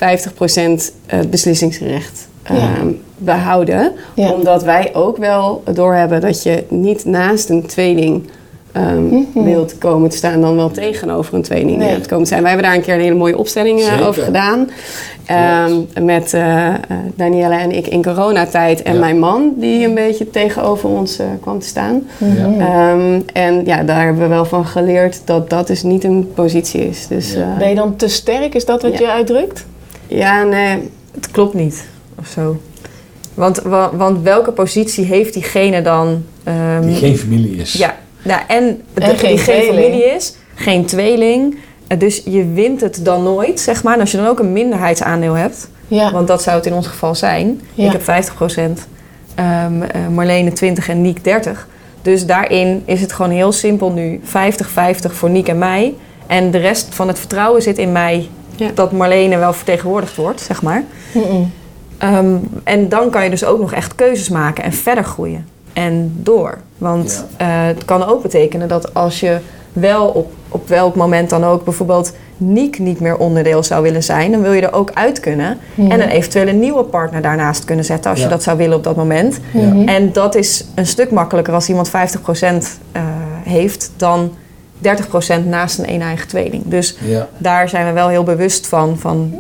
[1.06, 2.56] het beslissingsrecht Ja.
[2.56, 3.92] ehm, behouden.
[4.16, 4.32] Ja.
[4.32, 8.30] Omdat wij ook wel doorhebben dat je niet naast een tweeling
[8.72, 9.44] ehm, Mhm.
[9.44, 10.42] wilt komen te staan...
[10.42, 12.00] dan wel tegenover een tweeling Nee.
[12.08, 12.42] komen te zijn.
[12.42, 14.08] Wij hebben daar een keer een hele mooie opstelling eh, Zeker.
[14.08, 14.70] over gedaan.
[15.26, 15.72] Ehm,
[16.06, 16.76] met eh, eh,
[17.16, 18.82] Danielle en ik in coronatijd.
[18.82, 19.00] En Ja.
[19.00, 22.08] mijn man, die een beetje tegenover ons kwam te staan.
[22.18, 22.62] Mhm.
[22.62, 26.88] Ehm, en ja, daar hebben we wel van geleerd dat dat dus niet een positie
[26.88, 27.08] is.
[27.08, 27.56] Dus Ja.
[27.58, 28.56] Ben je dan te sterk?
[28.56, 29.00] Is dat wat Ja.
[29.00, 29.66] je uitdrukt?
[30.08, 30.90] ja nee.
[31.16, 31.86] het klopt niet
[32.20, 32.58] of zo.
[33.34, 36.24] Want, wa- want welke positie heeft diegene dan?
[36.44, 37.74] ehm, Die geen familie is.
[37.74, 41.58] Ja, nou, en, de- En geen die geen familie is, geen tweeling.
[41.88, 43.94] Eh, Dus je wint het dan nooit, zeg maar.
[43.94, 46.12] En als je dan ook een minderheidsaandeel hebt, Ja.
[46.12, 47.62] want dat zou het in ons geval zijn.
[47.74, 47.86] Ja.
[47.86, 48.88] Ik heb 50%,
[49.36, 51.68] ehm eh, Marlene 20 en Niek 30.
[52.02, 54.20] Dus daarin is het gewoon heel simpel nu.
[54.24, 55.94] 50-50 voor Niek en mij.
[56.28, 58.70] En de rest van het vertrouwen zit in mij Ja.
[58.74, 60.84] dat Marlene wel vertegenwoordigd wordt, zeg maar.
[61.98, 65.48] Ehm, en dan kan je dus ook nog echt keuzes maken en verder groeien.
[65.80, 66.58] En door.
[66.78, 69.38] Want eh, het kan ook betekenen dat als je
[69.74, 74.32] wel op, op welk moment dan ook bijvoorbeeld Niek niet meer onderdeel zou willen zijn,
[74.32, 75.58] dan wil je er ook uit kunnen.
[75.78, 78.26] En een eventuele nieuwe partner daarnaast kunnen zetten als Ja.
[78.26, 79.40] je dat zou willen op dat moment.
[79.86, 83.02] En dat is een stuk makkelijker als iemand 50% eh
[83.44, 84.32] heeft dan
[84.82, 86.64] 30% naast een een-eigen tweeling.
[86.66, 87.28] Dus Ja.
[87.38, 89.34] daar zijn we wel heel bewust van, van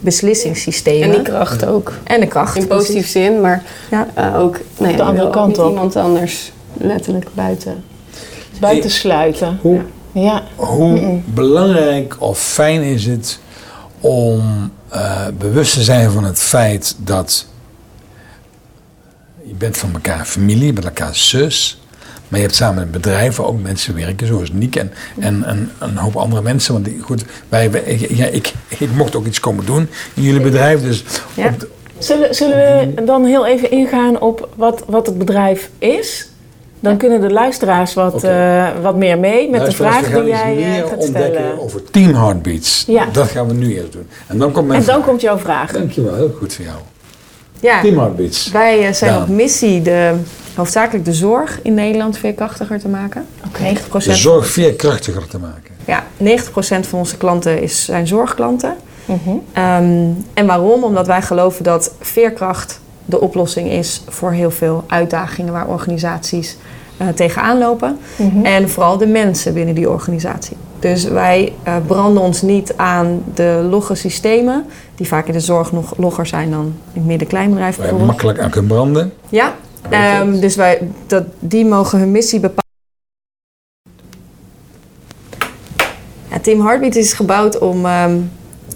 [0.00, 1.08] beslissingssystemen.
[1.08, 1.92] En die kracht ook.
[2.04, 2.56] En de kracht.
[2.56, 4.08] In positieve zin, maar Ja.
[4.14, 5.68] eh, ook nou ja, de andere wil ook kant op.
[5.68, 7.84] iemand anders letterlijk buiten.
[8.60, 9.58] Buiten sluiten.
[9.62, 9.80] Hoe,
[10.12, 10.42] Ja.
[10.56, 13.38] hoe belangrijk of fijn is het
[14.00, 17.46] om eh, bewust te zijn van het feit dat
[19.44, 21.80] je bent van elkaar familie, je bent elkaar zus,
[22.30, 25.70] maar je hebt samen een bedrijf waar ook mensen werken, zoals Niek en, en, en
[25.78, 26.72] een hoop andere mensen.
[26.72, 27.70] Want goed, wij,
[28.10, 31.46] ja, ik, ik mocht ook iets komen doen in jullie bedrijf, dus Ja.
[31.46, 32.56] op de- Zullen, zullen
[32.94, 36.28] we dan heel even ingaan op wat, wat het bedrijf is?
[36.82, 40.56] Dan kunnen de luisteraars wat, eh, wat meer mee met de vraag die jij eh,
[40.56, 41.60] meer gaat ontdekken stellen.
[41.60, 42.84] over Team Heartbeats.
[42.86, 43.06] Ja.
[43.12, 44.06] Dat gaan we nu eerst doen.
[44.26, 45.06] En dan komt mijn En dan vraag.
[45.08, 45.72] komt jouw vraag.
[45.72, 46.76] Dankjewel, heel goed voor jou.
[47.60, 48.50] Ja, Team Heartbeats.
[48.50, 49.22] wij eh, zijn Daan.
[49.22, 50.14] op missie de,
[50.60, 53.26] hoofdzakelijk de zorg in Nederland veerkrachtiger te maken.
[53.52, 55.74] 90%, De zorg veerkrachtiger te maken.
[55.84, 58.74] ja, 90% van onze klanten is, zijn zorgklanten.
[59.04, 59.30] Mhm.
[59.52, 60.84] Ehm, en waarom?
[60.84, 66.56] Omdat wij geloven dat veerkracht de oplossing is voor heel veel uitdagingen waar organisaties
[66.96, 67.98] eh, tegenaan lopen.
[68.16, 68.44] Mhm.
[68.44, 70.56] En vooral de mensen binnen die organisatie.
[70.78, 75.72] Dus wij eh, branden ons niet aan de logge systemen, die vaak in de zorg
[75.72, 78.10] nog logger zijn dan in het midden-kleinbedrijf Waar je bijvoorbeeld.
[78.18, 79.12] makkelijk aan kunt branden.
[79.28, 79.54] Ja,
[79.90, 82.58] ehm, dus wij, dat, die mogen hun missie bepalen.
[86.30, 87.86] Ja, Team Heartbeat is gebouwd om.
[87.86, 88.16] ehm,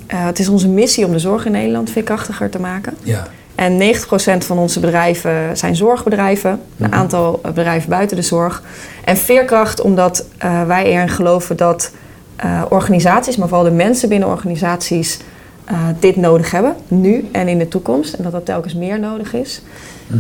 [0.07, 2.95] eh, het is onze missie om de zorg in Nederland veerkrachtiger te maken.
[3.03, 3.27] Ja.
[3.55, 6.51] En 90% van onze bedrijven zijn zorgbedrijven.
[6.51, 6.95] Een Mhm.
[6.95, 8.62] aantal eh, bedrijven buiten de zorg.
[9.05, 11.90] En veerkracht omdat eh, wij erin geloven dat
[12.69, 15.19] organisaties, maar vooral de mensen binnen organisaties,
[16.01, 16.75] dit nodig hebben.
[16.88, 18.14] Nu en in de toekomst.
[18.14, 19.62] En dat dat telkens meer nodig is.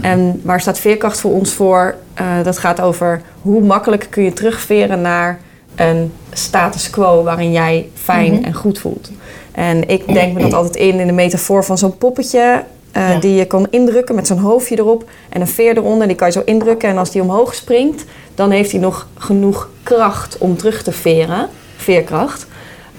[0.02, 1.94] En waar staat veerkracht voor ons voor?
[2.14, 5.40] Eh, dat gaat over hoe makkelijk kun je terugveren naar
[5.74, 8.44] een status quo waarin jij fijn Mhm.
[8.44, 9.10] en goed voelt.
[9.52, 13.18] En ik denk me dat altijd in in de metafoor van zo'n poppetje eh, Ja.
[13.20, 16.06] die je kan indrukken met zo'n hoofdje erop en een veer eronder.
[16.06, 19.68] Die kan je zo indrukken en als die omhoog springt, dan heeft hij nog genoeg
[19.82, 22.46] kracht om terug te veren, veerkracht.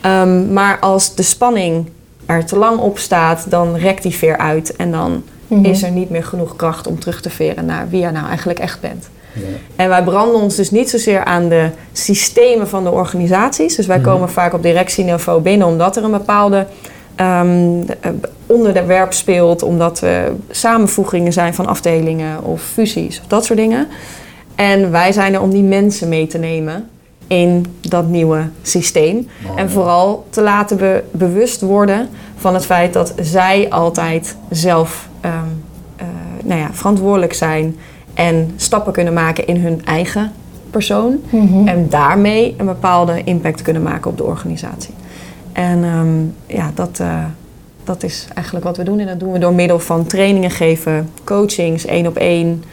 [0.02, 1.90] Ehm, maar als de spanning
[2.26, 5.66] er te lang op staat, dan rekt die veer uit en dan Mhm.
[5.66, 8.60] is er niet meer genoeg kracht om terug te veren naar wie je nou eigenlijk
[8.60, 9.10] echt bent.
[9.34, 9.42] Ja.
[9.76, 13.76] En wij branden ons dus niet zozeer aan de systemen van de organisaties.
[13.76, 14.06] Dus wij Mhm.
[14.10, 16.66] komen vaak op directieniveau binnen omdat er een bepaalde
[17.16, 17.42] eh,
[18.46, 23.88] onderwerp speelt, omdat er samenvoegingen zijn van afdelingen of fusies of dat soort dingen.
[24.56, 26.90] En wij zijn er om die mensen mee te nemen
[27.28, 29.28] in dat nieuwe systeem.
[29.56, 35.46] En vooral te laten be- bewust worden van het feit dat zij altijd zelf ehm,
[35.96, 36.06] eh,
[36.44, 37.76] nou ja, verantwoordelijk zijn
[38.14, 40.32] en stappen kunnen maken in hun eigen
[40.70, 41.18] persoon.
[41.30, 41.68] Mhm.
[41.68, 44.94] En daarmee een bepaalde impact kunnen maken op de organisatie.
[45.52, 47.24] En ehm, ja, dat, eh,
[47.84, 49.00] dat is eigenlijk wat we doen.
[49.00, 52.64] En dat doen we door middel van trainingen geven, coachings, één op één.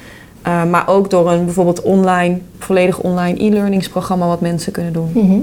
[0.43, 5.11] eh, maar ook door een bijvoorbeeld online, volledig online e-learningsprogramma wat mensen kunnen doen.
[5.15, 5.39] Mhm.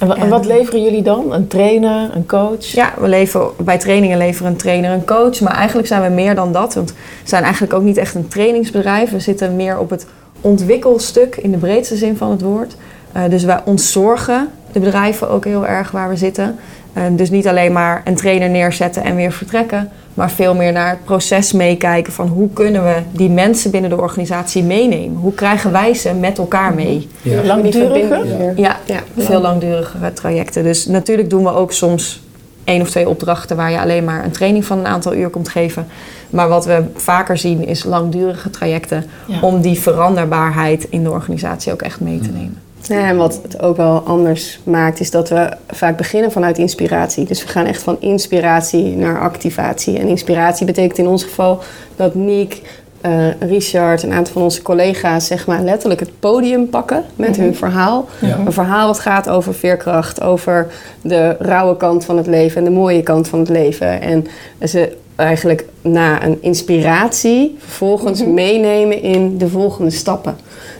[0.00, 1.32] En En- wat leveren jullie dan?
[1.32, 2.64] Een trainer, een coach?
[2.64, 5.40] Ja, we leveren, bij trainingen leveren een trainer een coach.
[5.40, 6.74] Maar eigenlijk zijn we meer dan dat.
[6.74, 9.10] Want we zijn eigenlijk ook niet echt een trainingsbedrijf.
[9.10, 10.06] We zitten meer op het
[10.40, 12.76] ontwikkelstuk in de breedste zin van het woord.
[13.12, 16.56] Eh, dus wij ontzorgen de bedrijven ook heel erg waar we zitten.
[16.98, 19.88] Eh, dus niet alleen maar een trainer neerzetten en weer vertrekken.
[20.14, 24.00] Maar veel meer naar het proces meekijken van hoe kunnen we die mensen binnen de
[24.00, 25.16] organisatie meenemen.
[25.16, 27.08] Hoe krijgen wij ze met elkaar mee?
[27.22, 27.42] Ja.
[27.42, 28.36] Verbinding Ja.
[28.36, 28.52] weer.
[28.56, 29.00] Ja, Ja.
[29.16, 30.62] veel langdurigere trajecten.
[30.62, 32.22] Dus natuurlijk doen we ook soms
[32.64, 35.48] één of twee opdrachten waar je alleen maar een training van een aantal uur komt
[35.48, 35.86] geven.
[36.30, 39.40] Maar wat we vaker zien is langdurige trajecten Ja.
[39.40, 42.58] om die veranderbaarheid in de organisatie ook echt mee te nemen.
[42.88, 47.24] Ja, en wat het ook wel anders maakt, is dat we vaak beginnen vanuit inspiratie.
[47.24, 49.98] Dus we gaan echt van inspiratie naar activatie.
[49.98, 51.62] En inspiratie betekent in ons geval
[51.96, 52.62] dat Niek,
[53.00, 57.54] eh, Richard, een aantal van onze collega's, zeg maar letterlijk het podium pakken met hun
[57.54, 58.08] verhaal.
[58.20, 58.38] Ja.
[58.46, 60.66] Een verhaal wat gaat over veerkracht, over
[61.00, 64.00] de rauwe kant van het leven en de mooie kant van het leven.
[64.00, 64.26] En
[64.68, 70.36] ze eigenlijk na een inspiratie vervolgens meenemen in de volgende stappen.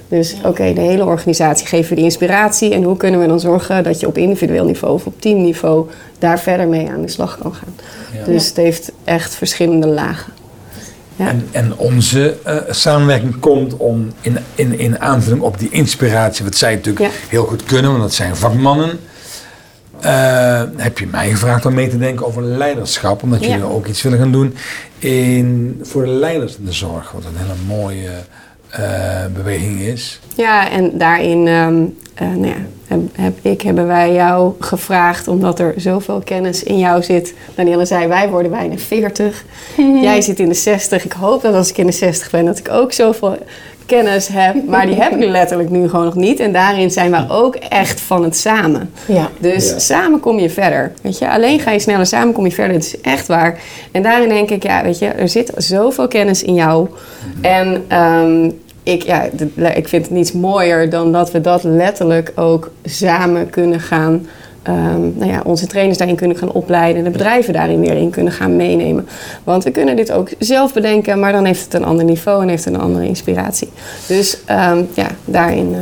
[0.08, 2.74] Dus oké, de hele organisatie geven we die inspiratie.
[2.74, 6.40] En hoe kunnen we dan zorgen dat je op individueel niveau of op teamniveau daar
[6.40, 7.74] verder mee aan de slag kan gaan.
[8.18, 8.24] Ja.
[8.24, 10.32] Dus het heeft echt verschillende lagen.
[11.16, 11.28] Ja.
[11.28, 16.56] En, en onze eh, samenwerking komt om in, in, in aanvulling op die inspiratie, wat
[16.56, 17.10] zij natuurlijk Ja.
[17.28, 18.98] heel goed kunnen, want dat zijn vakmannen.
[20.00, 24.02] eh, heb je mij gevraagd om mee te denken over leiderschap, omdat jullie ook iets
[24.02, 24.54] willen gaan doen
[24.98, 27.12] in, voor de leiders in de zorg.
[27.12, 28.10] Wat een hele mooie
[29.34, 30.20] beweging is.
[30.34, 31.84] Ja, en daarin ehm,
[32.18, 36.78] eh, nou ja, heb, heb ik, hebben wij jou gevraagd, omdat er zoveel kennis in
[36.78, 37.34] jou zit.
[37.54, 39.44] Danielle zei, wij worden bijna 40.
[40.02, 41.04] Jij zit in de 60.
[41.04, 43.38] Ik hoop dat als ik in de 60 ben, dat ik ook zoveel
[43.88, 44.54] kennis heb.
[44.66, 46.40] Maar die heb ik letterlijk nu gewoon nog niet.
[46.40, 48.90] En daarin zijn we ook echt van het samen.
[49.06, 49.28] Ja.
[49.38, 49.78] Dus Ja.
[49.78, 50.92] samen kom je verder.
[51.02, 52.74] Weet je, alleen ga je sneller, samen kom je verder.
[52.74, 53.58] Het is echt waar.
[53.92, 56.88] En daarin denk ik, ja, weet je, er zit zoveel kennis in jou.
[57.40, 58.50] En ehm,
[58.82, 59.22] ik, ja,
[59.74, 64.26] ik vind het niets mooier dan dat we dat letterlijk ook samen kunnen gaan.
[64.68, 68.10] Ehm, nou ja, onze trainers daarin kunnen gaan opleiden en de bedrijven daarin weer in
[68.10, 69.06] kunnen gaan meenemen.
[69.44, 72.48] Want we kunnen dit ook zelf bedenken, maar dan heeft het een ander niveau en
[72.48, 73.68] heeft het een andere inspiratie.
[74.06, 75.74] Dus ehm, ja, daarin.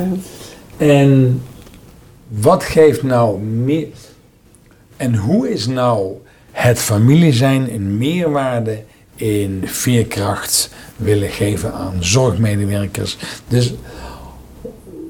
[0.79, 1.43] eh, En
[2.29, 3.87] wat geeft nou meer.
[4.97, 6.13] En hoe is nou
[6.53, 8.79] het familie zijn een meerwaarde
[9.17, 13.17] in veerkracht willen geven aan zorgmedewerkers?
[13.49, 13.75] Dus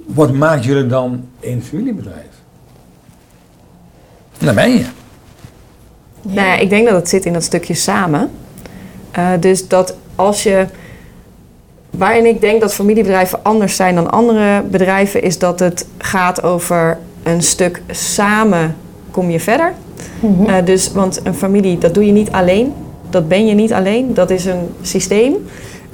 [0.06, 2.35] wat maakt jullie dan een familiebedrijf?
[4.38, 4.84] Daar ben je.
[6.22, 8.30] Nou ja, ik denk dat het zit in dat stukje samen.
[9.10, 10.66] Eh, dus dat als je.
[11.90, 16.98] Waarin ik denk dat familiebedrijven anders zijn dan andere bedrijven, is dat het gaat over
[17.22, 18.76] een stuk samen
[19.10, 19.72] kom je verder.
[20.46, 22.72] Eh, dus, want een familie, dat doe je niet alleen.
[23.10, 24.14] Dat ben je niet alleen.
[24.14, 25.34] Dat is een systeem.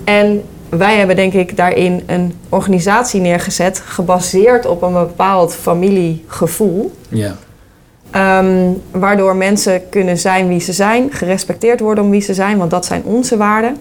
[0.04, 6.92] En wij hebben denk ik daarin een organisatie neergezet, gebaseerd op een bepaald familiegevoel.
[7.08, 7.36] Ja.
[8.12, 12.70] Ehm, waardoor mensen kunnen zijn wie ze zijn, gerespecteerd worden om wie ze zijn, want
[12.70, 13.76] dat zijn onze waarden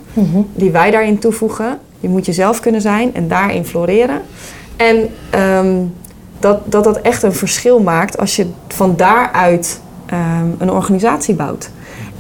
[0.54, 1.80] die wij daarin toevoegen.
[2.00, 4.22] Je moet jezelf kunnen zijn en daarin floreren.
[4.76, 5.76] En ehm,
[6.40, 11.70] dat, dat dat echt een verschil maakt als je van daaruit ehm, een organisatie bouwt.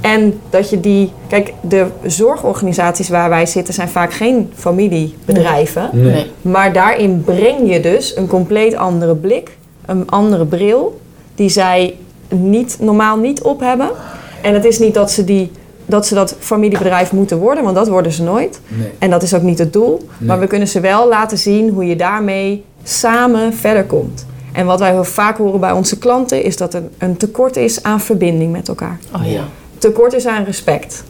[0.01, 1.11] En dat je die.
[1.27, 5.89] Kijk, de zorgorganisaties waar wij zitten zijn vaak geen familiebedrijven.
[5.93, 6.11] Nee.
[6.11, 6.31] Nee.
[6.41, 10.99] Maar daarin breng je dus een compleet andere blik, een andere bril,
[11.35, 11.95] die zij
[12.29, 13.89] niet, normaal niet op hebben.
[14.41, 15.51] En het is niet dat ze, die,
[15.85, 18.61] dat ze dat familiebedrijf moeten worden, want dat worden ze nooit.
[18.67, 18.89] Nee.
[18.99, 20.07] En dat is ook niet het doel.
[20.17, 24.25] Maar we kunnen ze wel laten zien hoe je daarmee samen verder komt.
[24.51, 27.83] En wat wij heel vaak horen bij onze klanten is dat er een tekort is
[27.83, 28.99] aan verbinding met elkaar.
[29.15, 29.43] Oh ja.
[29.77, 31.03] Tekort is aan respect.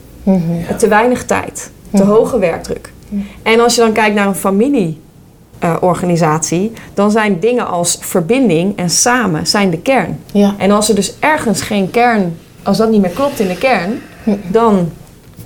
[0.78, 1.70] Te weinig tijd.
[1.94, 2.92] Te hoge werkdruk.
[3.42, 4.34] En als je dan kijkt naar een
[5.62, 10.20] familieorganisatie, dan zijn dingen als verbinding en samen zijn de kern.
[10.32, 10.54] Ja.
[10.58, 14.02] En als er dus ergens geen kern, als dat niet meer klopt in de kern,
[14.46, 14.90] dan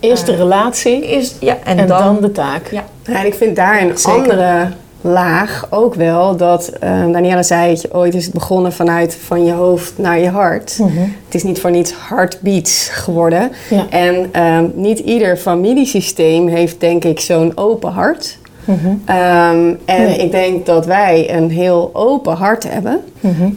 [0.01, 2.71] Eerst de relatie is ja en, en, dan, dan, de taak.
[2.71, 2.85] ja.
[3.05, 4.21] Ja, en ik vind daar een Zeker.
[4.21, 4.69] andere
[5.01, 9.45] laag ook wel dat eh Daniela zei het je ooit is het begonnen vanuit van
[9.45, 10.77] je hoofd naar je hart.
[11.25, 13.53] Het is niet voor niets heartbeats geworden.
[13.71, 13.87] Ja.
[13.91, 18.39] En ehm, niet ieder familiesysteem heeft denk ik zo'n open hart.
[19.05, 20.17] Ehm, en Nee.
[20.17, 23.01] ik denk dat wij een heel open hart hebben.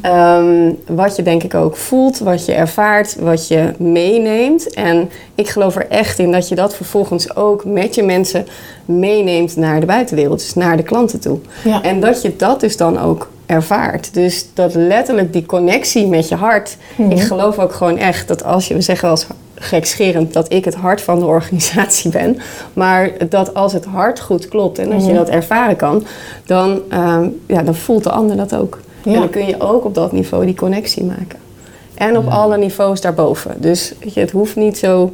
[0.02, 4.74] Ehm, wat je denk ik ook voelt, wat je ervaart, wat je meeneemt.
[4.74, 8.46] En ik geloof er echt in dat je dat vervolgens ook met je mensen
[8.86, 11.40] meeneemt naar de buitenwereld, dus naar de klanten toe.
[11.64, 11.82] Ja.
[11.82, 14.14] En dat je dat dus dan ook ervaart.
[14.14, 16.78] Dus dat letterlijk die connectie met je hart.
[17.10, 19.28] Ik geloof ook gewoon echt dat als je, we zeggen eens
[19.60, 22.38] gekscherend dat ik het hart van de organisatie ben.
[22.74, 26.04] Maar dat als het hart goed klopt en dat je dat ervaren kan,
[26.46, 28.80] dan, ehm, ja, dan voelt de ander dat ook.
[29.04, 29.14] Ja.
[29.14, 31.40] En dan kun je ook op dat niveau die connectie maken.
[31.94, 33.52] En op alle niveaus daarboven.
[33.58, 35.14] Dus weet je, het hoeft niet zo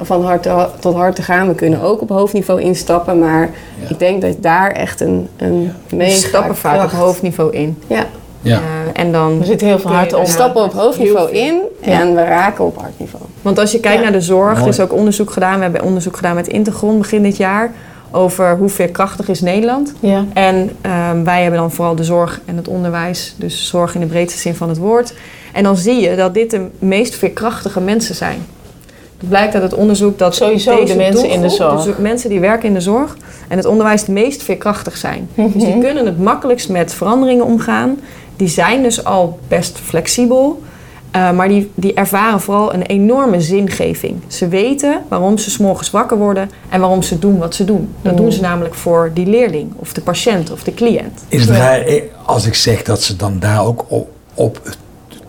[0.00, 0.48] van hart
[0.80, 1.48] tot hart te gaan.
[1.48, 3.18] We kunnen ook op hoofdniveau instappen.
[3.18, 3.50] Maar
[3.82, 3.88] Ja.
[3.88, 7.78] ik denk dat daar echt een, een We stappen vaak op hoofdniveau in.
[7.86, 8.06] Ja,
[8.42, 8.56] Ja.
[8.56, 8.62] Eh,
[9.02, 10.08] en dan Er zit heel veel we op.
[10.10, 13.24] daarna- stappen op hoofdniveau in en we raken op hartniveau.
[13.42, 14.02] Want als je kijkt Ja.
[14.02, 15.56] naar de zorg, er is ook onderzoek gedaan.
[15.56, 17.72] We hebben onderzoek gedaan met Integron begin dit jaar.
[18.10, 19.92] Over hoe veerkrachtig is Nederland.
[20.00, 20.24] Ja.
[20.32, 23.34] En ehm, wij hebben dan vooral de zorg en het onderwijs.
[23.38, 25.14] Dus zorg in de breedste zin van het woord.
[25.52, 28.38] En dan zie je dat dit de meest veerkrachtige mensen zijn.
[29.18, 31.84] Het blijkt uit het onderzoek dat Sowieso deze de mensen in de doelgroep, zorg.
[31.84, 33.16] dus de mensen die werken in de zorg
[33.48, 35.28] en het onderwijs het meest veerkrachtig zijn.
[35.34, 38.00] Dus die kunnen het makkelijkst met veranderingen omgaan.
[38.36, 40.62] Die zijn dus al best flexibel.
[41.12, 44.16] Eh, maar die, die ervaren vooral een enorme zingeving.
[44.26, 47.88] Ze weten waarom ze 's morgens wakker worden en waarom ze doen wat ze doen.
[48.02, 51.24] Dat doen ze namelijk voor die leerling of de patiënt of de cliënt.
[51.28, 54.60] Is het raar eh, als ik zeg dat ze dan daar ook op, op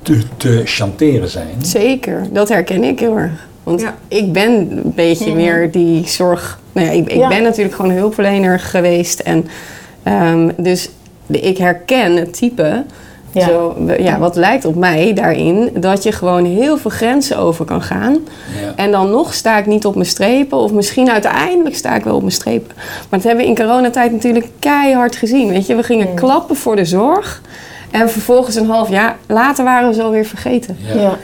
[0.01, 1.55] te, te chanteren zijn?
[1.61, 3.47] Zeker, dat herken ik heel erg.
[3.63, 3.95] Want Ja.
[4.07, 6.59] ik ben een beetje meer die zorg.
[6.71, 7.27] Nou ja, ik, ik Ja.
[7.27, 9.19] ben natuurlijk gewoon hulpverlener geweest.
[9.19, 9.47] En,
[10.03, 10.89] ehm, dus
[11.25, 12.83] de, ik herken het type
[13.33, 13.45] Ja.
[13.47, 17.81] Zo, ja, wat lijkt op mij daarin dat je gewoon heel veel grenzen over kan
[17.81, 18.13] gaan.
[18.61, 18.73] Ja.
[18.75, 22.15] En dan nog sta ik niet op mijn strepen, of misschien uiteindelijk sta ik wel
[22.15, 22.71] op mijn strepen.
[22.75, 25.49] Maar dat hebben we in coronatijd natuurlijk keihard gezien.
[25.49, 27.41] Weet je, we gingen klappen voor de zorg.
[27.93, 30.77] En vervolgens een half jaar later waren we ze alweer vergeten.
[30.95, 31.17] Ja.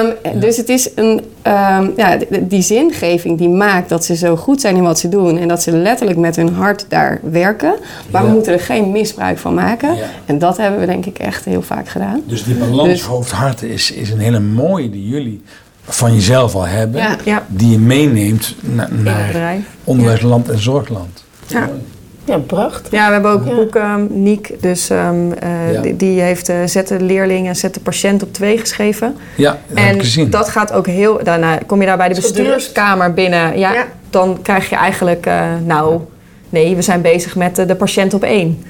[0.00, 4.60] Um, dus het is een, um, ja, die zingeving die maakt dat ze zo goed
[4.60, 7.74] zijn in wat ze doen en dat ze letterlijk met hun hart daar werken.
[8.10, 9.96] Maar we moeten er geen misbruik van maken.
[10.24, 12.22] En dat hebben we denk ik echt heel vaak gedaan.
[12.26, 15.42] Dus die balans dus, hoofd-hart is, is een hele mooie die jullie
[15.82, 17.04] van jezelf al hebben,
[17.48, 21.24] die je meeneemt naar, naar onderwijs, land en zorgland.
[21.46, 21.70] Ja.
[22.24, 22.92] Ja, prachtig.
[22.92, 23.54] Ja, we hebben ook ja.
[23.54, 27.74] boek um, Niek, dus um, uh, die, die, heeft uh, Zet de leerling en Zet
[27.74, 29.16] de patiënt op twee geschreven.
[29.36, 30.30] Ja, dat en heb ik gezien.
[30.30, 31.20] dat gaat ook heel...
[31.22, 33.58] Daarna kom je daar bij de bestuurskamer binnen.
[33.58, 35.26] Ja, ja, dan krijg je eigenlijk...
[35.26, 36.00] Uh, nou,
[36.48, 38.62] nee, we zijn bezig met de patiënt op één.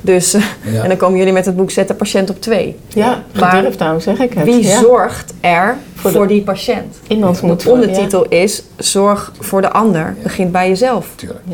[0.00, 0.34] Dus,
[0.82, 2.76] en dan komen jullie met het boek Zet de patiënt op twee.
[2.88, 4.44] Ja, maar daarom zeg ik het.
[4.44, 6.96] Wie zorgt er voor, voor die patiënt?
[7.08, 10.16] Iemand moet de ondertitel is Zorg voor de ander.
[10.22, 11.08] Begint bij jezelf.
[11.14, 11.44] Tuurlijk.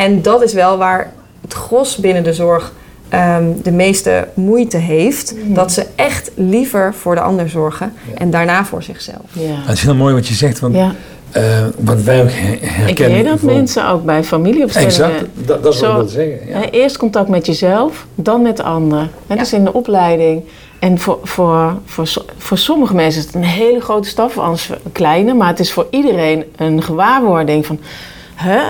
[0.00, 2.72] En dat is wel waar het gros binnen de zorg
[3.08, 5.34] ehm, de meeste moeite heeft.
[5.34, 5.54] Mm.
[5.54, 9.24] Dat ze echt liever voor de ander zorgen en daarna voor zichzelf.
[9.32, 9.56] Ja.
[9.66, 10.94] Dat is heel mooi wat je zegt, want ja.
[11.36, 11.42] uh,
[11.78, 12.88] wat wij ook herkennen...
[12.88, 14.94] Ik weet dat mensen ook bij familieopstellingen...
[14.94, 16.48] Exact, dat, dat is wat ik wil zeggen.
[16.48, 16.70] Ja.
[16.70, 19.08] Eerst contact met jezelf, dan met de ander.
[19.26, 20.42] Dat is in de opleiding.
[20.78, 24.68] En voor, voor, voor, voor sommige mensen is het een hele grote stap, voor anders
[24.68, 25.34] een kleine.
[25.34, 27.80] Maar het is voor iedereen een gewaarwording van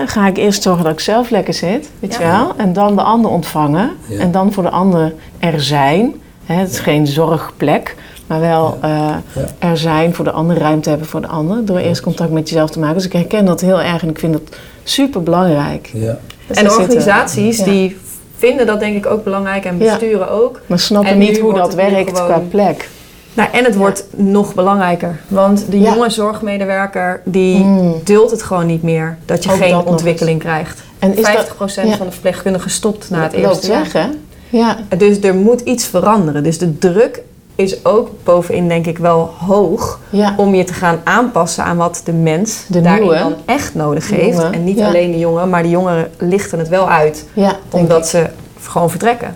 [0.05, 2.53] ga ik eerst zorgen dat ik zelf lekker zit, weet je wel?
[2.57, 3.91] En dan de ander ontvangen.
[4.19, 6.13] En dan voor de ander er zijn.
[6.45, 7.95] het is geen zorgplek,
[8.27, 9.15] maar wel uh,
[9.59, 11.65] er zijn voor de ander, ruimte hebben voor de ander.
[11.65, 12.95] Door eerst contact met jezelf te maken.
[12.95, 15.89] Dus ik herken dat heel erg en ik vind dat super belangrijk.
[15.93, 16.17] Ja.
[16.47, 17.97] Dus en organisaties die
[18.37, 20.61] vinden dat denk ik ook belangrijk en besturen ook.
[20.65, 22.89] Maar snappen niet hoe dat werkt qua plek.
[23.33, 25.19] Nou, en het wordt nog belangrijker.
[25.27, 28.01] Want de jonge zorgmedewerker die mm.
[28.03, 30.81] duldt het gewoon niet meer dat je geen ontwikkeling krijgt.
[30.99, 31.17] En 50%
[31.57, 33.89] van de verpleegkundigen stopt na het eerste jaar.
[33.93, 34.07] Hè?
[34.49, 34.77] Ja.
[34.97, 36.43] Dus er moet iets veranderen.
[36.43, 37.21] Dus de druk
[37.55, 39.99] is ook bovenin denk ik wel hoog
[40.37, 44.43] om je te gaan aanpassen aan wat de mens de daarin dan echt nodig heeft.
[44.51, 47.25] En niet alleen de jongen, maar de jongeren lichten het wel uit.
[47.69, 48.29] omdat ze
[48.61, 49.35] gewoon vertrekken.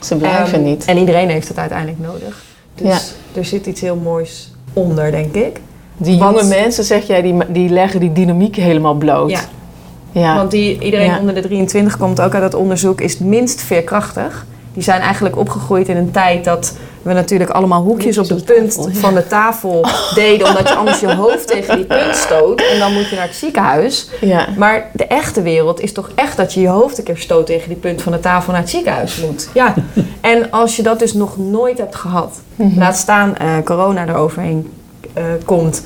[0.00, 0.84] Ze blijven um, niet.
[0.84, 2.42] En iedereen heeft het uiteindelijk nodig.
[2.74, 2.98] Dus ja.
[3.36, 5.60] Er zit iets heel moois onder, denk ik.
[5.96, 9.30] Die jonge mensen, zeg jij, die, die leggen die dynamiek helemaal bloot.
[9.30, 9.40] Ja.
[10.12, 10.36] ja.
[10.36, 14.46] Want die, iedereen onder de 23 komt ook uit dat onderzoek, is minst veerkrachtig.
[14.74, 18.88] Die zijn eigenlijk opgegroeid in een tijd dat we natuurlijk allemaal hoekjes op de punt
[18.92, 20.46] van de tafel deden.
[20.48, 22.62] Omdat je anders je hoofd tegen die punt stoot.
[22.72, 24.08] En dan moet je naar het ziekenhuis.
[24.20, 24.48] Ja.
[24.56, 27.68] Maar de echte wereld is toch echt dat je je hoofd een keer stoot tegen
[27.68, 29.48] die punt van de tafel naar het ziekenhuis moet.
[29.54, 29.74] Ja.
[30.20, 32.40] En als je dat dus nog nooit hebt gehad.
[32.56, 32.78] Mhm.
[32.78, 34.72] Laat staan uh, corona eroverheen
[35.18, 35.84] uh, komt.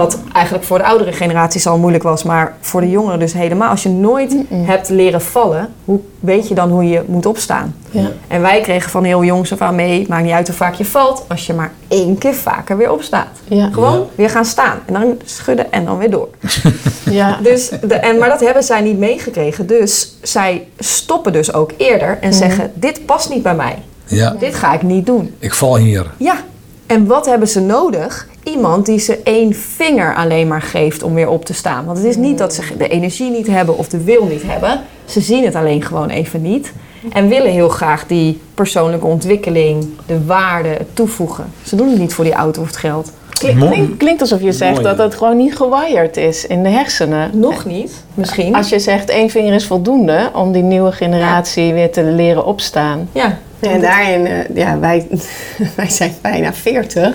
[0.00, 3.70] Wat eigenlijk voor de oudere generaties al moeilijk was, maar voor de jongeren dus helemaal.
[3.70, 7.74] Als je nooit hebt leren vallen, hoe weet je dan hoe je moet opstaan?
[7.90, 8.10] Ja.
[8.28, 10.84] En wij kregen van heel jongs af aan mee, maakt niet uit hoe vaak je
[10.84, 13.38] valt, als je maar één keer vaker weer opstaat.
[13.48, 13.68] Ja.
[13.72, 16.28] Gewoon weer gaan staan en dan schudden en dan weer door.
[17.10, 17.38] ja.
[17.42, 19.66] dus de, en, maar dat hebben zij niet meegekregen.
[19.66, 22.38] Dus zij stoppen dus ook eerder en mhm.
[22.38, 23.82] zeggen, dit past niet bij mij.
[24.06, 24.36] Ja.
[24.38, 25.34] Dit ga ik niet doen.
[25.38, 26.06] Ik val hier.
[26.16, 26.36] Ja.
[26.86, 28.28] En wat hebben ze nodig?
[28.42, 31.84] Iemand die ze één vinger alleen maar geeft om weer op te staan.
[31.84, 34.80] Want het is niet dat ze de energie niet hebben of de wil niet hebben.
[35.04, 36.72] Ze zien het alleen gewoon even niet.
[37.12, 41.52] En willen heel graag die persoonlijke ontwikkeling, de waarde, toevoegen.
[41.62, 43.12] Ze doen het niet voor die auto of het geld.
[43.30, 47.30] Klinkt, klinkt alsof je zegt dat het gewoon niet gewired is in de hersenen.
[47.32, 48.54] Nog niet, misschien.
[48.54, 53.08] Als je zegt één vinger is voldoende om die nieuwe generatie weer te leren opstaan.
[53.12, 55.06] Ja, en daarin, uh, ja, wij,
[55.76, 57.14] wij zijn bijna 40.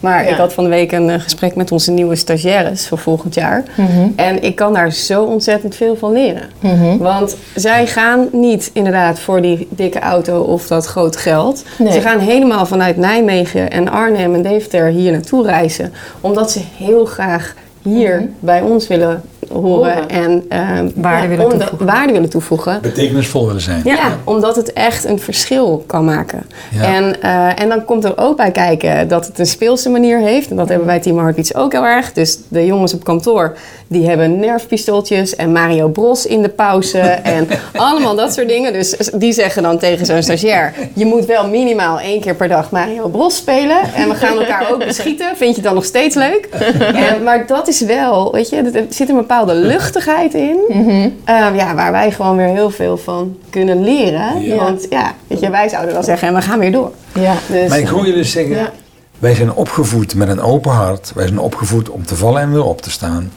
[0.00, 3.34] Maar ik had van de week een uh, gesprek met onze nieuwe stagiaires voor volgend
[3.34, 3.62] jaar.
[3.74, 4.12] Mm -hmm.
[4.16, 6.50] En ik kan daar zo ontzettend veel van leren.
[6.60, 6.98] Mm -hmm.
[6.98, 11.64] Want zij gaan niet inderdaad voor die dikke auto of dat groot geld.
[11.78, 11.92] Nee.
[11.92, 15.92] Ze gaan helemaal vanuit Nijmegen en Arnhem en Deventer hier naartoe reizen.
[16.20, 18.34] Omdat ze heel graag hier mm -hmm.
[18.40, 21.86] bij ons willen horen en uh, waarde, willen toevoegen.
[21.86, 22.78] waarde willen toevoegen.
[22.82, 23.80] Betekenisvol willen zijn.
[23.84, 24.18] Ja, ja.
[24.24, 26.42] omdat het echt een verschil kan maken.
[26.70, 26.82] Ja.
[26.82, 30.50] En, uh, en dan komt er ook bij kijken dat het een speelse manier heeft.
[30.50, 32.12] En dat hebben wij Team Heartbeats ook heel erg.
[32.12, 36.98] Dus de jongens op kantoor, die hebben nerfpistooltjes en Mario Bros in de pauze.
[37.38, 38.72] en allemaal dat soort dingen.
[38.72, 40.74] Dus die zeggen dan tegen zo'n stagiair...
[40.94, 43.94] je moet wel minimaal één keer per dag Mario Bros spelen.
[43.94, 45.36] En we gaan elkaar ook beschieten.
[45.36, 46.48] Vind je dan nog steeds leuk?
[46.92, 50.58] En, maar dat is is wel, weet je, er zit een bepaalde luchtigheid in.
[51.24, 54.40] Ehm, ja, waar wij gewoon weer heel veel van kunnen leren.
[54.42, 54.56] Ja.
[54.56, 56.92] Want ja, weet je, wij zouden dan zeggen, en we gaan weer door.
[57.14, 57.34] Ja.
[57.48, 58.72] Dus, Maar ik hoor je dus zeggen, Ja.
[59.18, 61.12] wij zijn opgevoed met een open hart.
[61.14, 63.32] Wij zijn opgevoed om te vallen en weer op te staan.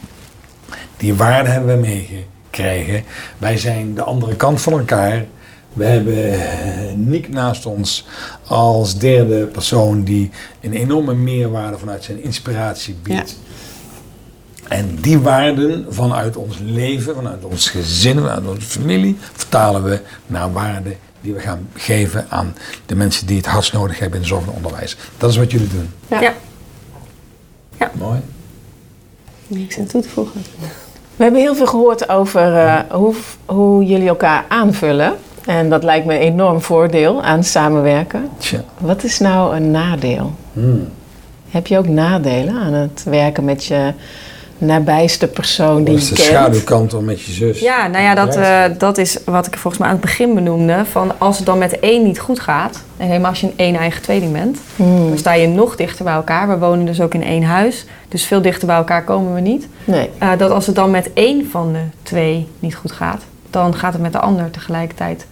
[0.98, 3.04] Die waarden hebben we meegekregen.
[3.38, 5.26] Wij zijn de andere kant van elkaar.
[5.74, 6.40] We hebben eh,
[6.96, 8.06] Nick naast ons
[8.48, 10.30] als derde persoon die
[10.62, 13.36] een enorme meerwaarde vanuit zijn inspiratie biedt.
[14.68, 20.52] En die waarden vanuit ons leven, vanuit ons gezin, vanuit onze familie, vertalen we naar
[20.52, 22.56] waarden die we gaan geven aan
[22.86, 24.98] de mensen die het hardst nodig hebben in zorg en onderwijs.
[25.18, 25.90] Dat is wat jullie doen.
[26.08, 26.34] Ja.
[27.80, 27.92] Ja.
[27.94, 28.20] Mooi.
[29.48, 30.42] niks aan toe te voegen.
[31.16, 35.14] We hebben heel veel gehoord over eh, hoe, hoe jullie elkaar aanvullen.
[35.46, 38.30] En dat lijkt me een enorm voordeel aan samenwerken.
[38.38, 38.64] Tja.
[38.78, 40.34] Wat is nou een nadeel?
[40.54, 40.90] Hmm.
[41.50, 43.94] Heb je ook nadelen aan het werken met je
[44.58, 46.34] nabijste persoon die Dat is je de kent?
[46.34, 47.60] schaduwkant om met je zus.
[47.60, 50.86] Ja, nou ja, dat, eh, dat is wat ik volgens mij aan het begin benoemde.
[50.86, 53.76] Van als het dan met één niet goed gaat, en helemaal als je een één
[53.76, 55.08] eigen tweeling bent, Hmm.
[55.10, 56.48] dan sta je nog dichter bij elkaar.
[56.48, 59.68] We wonen dus ook in één huis, dus veel dichter bij elkaar komen we niet.
[59.84, 60.10] Nee.
[60.18, 63.94] Eh, dat als het dan met één van de twee niet goed gaat, dan gaat
[63.94, 65.26] het met de ander tegelijkertijd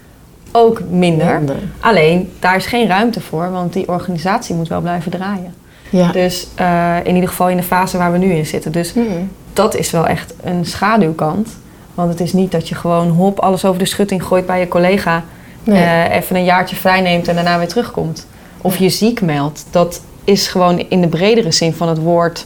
[0.51, 1.35] ook minder.
[1.37, 1.55] Minder.
[1.79, 5.53] Alleen, daar is geen ruimte voor, want die organisatie moet wel blijven draaien.
[5.97, 6.11] Ja.
[6.11, 8.71] Dus eh, in ieder geval in de fase waar we nu in zitten.
[8.71, 9.29] Dus Hmm.
[9.53, 11.49] dat is wel echt een schaduwkant.
[11.93, 14.67] Want het is niet dat je gewoon hop alles over de schutting gooit bij je
[14.67, 15.23] collega.
[15.63, 15.83] Nee.
[15.83, 18.27] eh, even een jaartje vrij neemt en daarna weer terugkomt.
[18.61, 19.65] Of je ziek meldt.
[19.71, 22.45] Dat is gewoon in de bredere zin van het woord.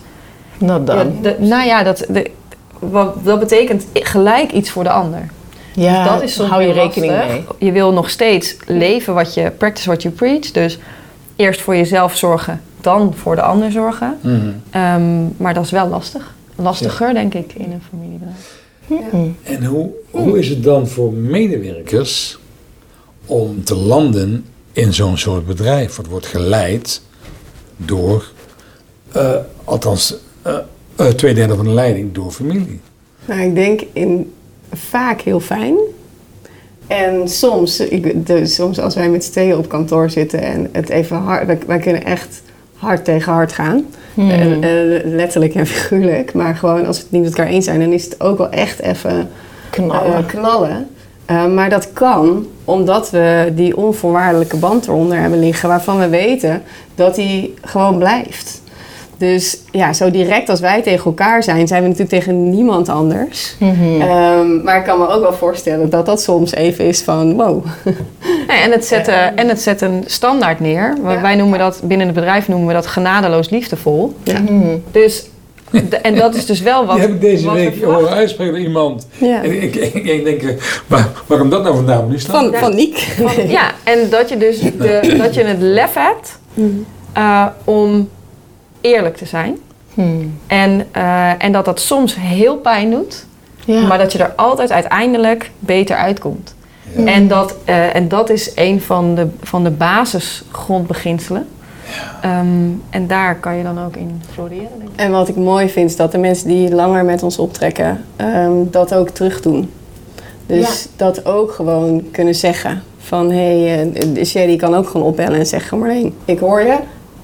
[0.58, 0.98] Nou dan.
[0.98, 2.32] Ja, de- nou ja, dat, de,
[2.80, 5.26] wat, dat betekent gelijk iets voor de ander.
[5.74, 7.30] Ja, dat is soms hou je rekening lastig.
[7.32, 7.44] mee.
[7.58, 10.52] Je wil nog steeds leven wat je, practice what you preach.
[10.52, 10.80] Dus
[11.36, 14.18] eerst voor jezelf zorgen, dan voor de ander zorgen.
[14.22, 14.52] Mhm.
[14.70, 16.36] Ehm, maar dat is wel lastig.
[16.56, 18.66] Lastiger, denk ik, in een familiebedrijf.
[19.44, 22.40] En hoe, hoe is het dan voor medewerkers
[23.26, 25.96] om te landen in zo'n soort bedrijf?
[25.96, 27.02] Wat wordt geleid
[27.78, 28.32] door,
[29.12, 30.58] eh, althans, eh,
[30.96, 32.80] eh, twee derde van de leiding door familie.
[33.26, 34.34] Nou, ik denk in,
[34.74, 35.76] vaak heel fijn.
[36.88, 40.90] En soms, ik, de, soms als wij met z'n tweeën op kantoor zitten en het
[40.90, 42.42] even hard, wij, wij kunnen echt
[42.78, 43.86] hard tegen hard gaan.
[44.14, 44.30] Hmm.
[44.32, 44.70] Eh,
[45.06, 46.34] letterlijk en figuurlijk.
[46.34, 48.50] Maar gewoon als we het niet met elkaar eens zijn, dan is het ook wel
[48.50, 49.30] echt even
[49.70, 50.14] Knallen.
[50.14, 50.88] eh, knallen.
[51.26, 56.62] Eh, maar dat kan omdat we die onvoorwaardelijke band eronder hebben liggen, waarvan we weten
[56.96, 58.62] dat die gewoon blijft.
[59.18, 63.56] Dus ja, zo direct als wij tegen elkaar zijn, zijn we natuurlijk tegen niemand anders.
[63.60, 64.02] Mhm.
[64.02, 67.66] Ehm, maar ik kan me ook wel voorstellen dat dat soms even is van wow.
[68.48, 70.98] Nee, en, het zet, eh, en het zet een standaard neer.
[71.04, 71.22] Ja.
[71.22, 74.14] Wij noemen dat, binnen het bedrijf noemen we dat genadeloos liefdevol.
[74.24, 74.40] Ja.
[74.40, 74.78] Mhm.
[74.92, 75.26] Dus,
[75.72, 78.64] de- en dat is dus wel wat Die heb ik deze week horen uitspreken door
[78.64, 79.08] iemand.
[79.18, 79.44] Ja.
[79.44, 80.50] En ik, ik, ik denk, eh,
[80.88, 82.08] waar, waar komt dat nou vandaan?
[82.10, 82.98] Nu Van, van Niek.
[82.98, 86.40] Van- ja, en dat je dus de, dat je het lef hebt
[87.14, 88.10] eh, om
[88.82, 89.58] eerlijk te zijn.
[89.94, 90.40] Hmm.
[90.48, 93.26] En, eh, en dat dat soms heel pijn doet,
[93.66, 93.88] Ja.
[93.88, 96.56] maar dat je er altijd uiteindelijk beter uitkomt.
[96.96, 97.06] Ja.
[97.06, 101.48] En, dat, eh, en dat is een van de, van de basisgrondbeginselen.
[102.22, 104.96] Ehm, en daar kan je dan ook in floreren, denk ik.
[104.96, 108.52] En wat ik mooi vind, is dat de mensen die langer met ons optrekken, ehm,
[108.72, 109.72] dat ook terug doen.
[110.46, 115.40] Dus dat ook gewoon kunnen zeggen van, hé, hey, eh, Sherry kan ook gewoon opbellen
[115.40, 116.78] en zeggen, Marleen, ik hoor je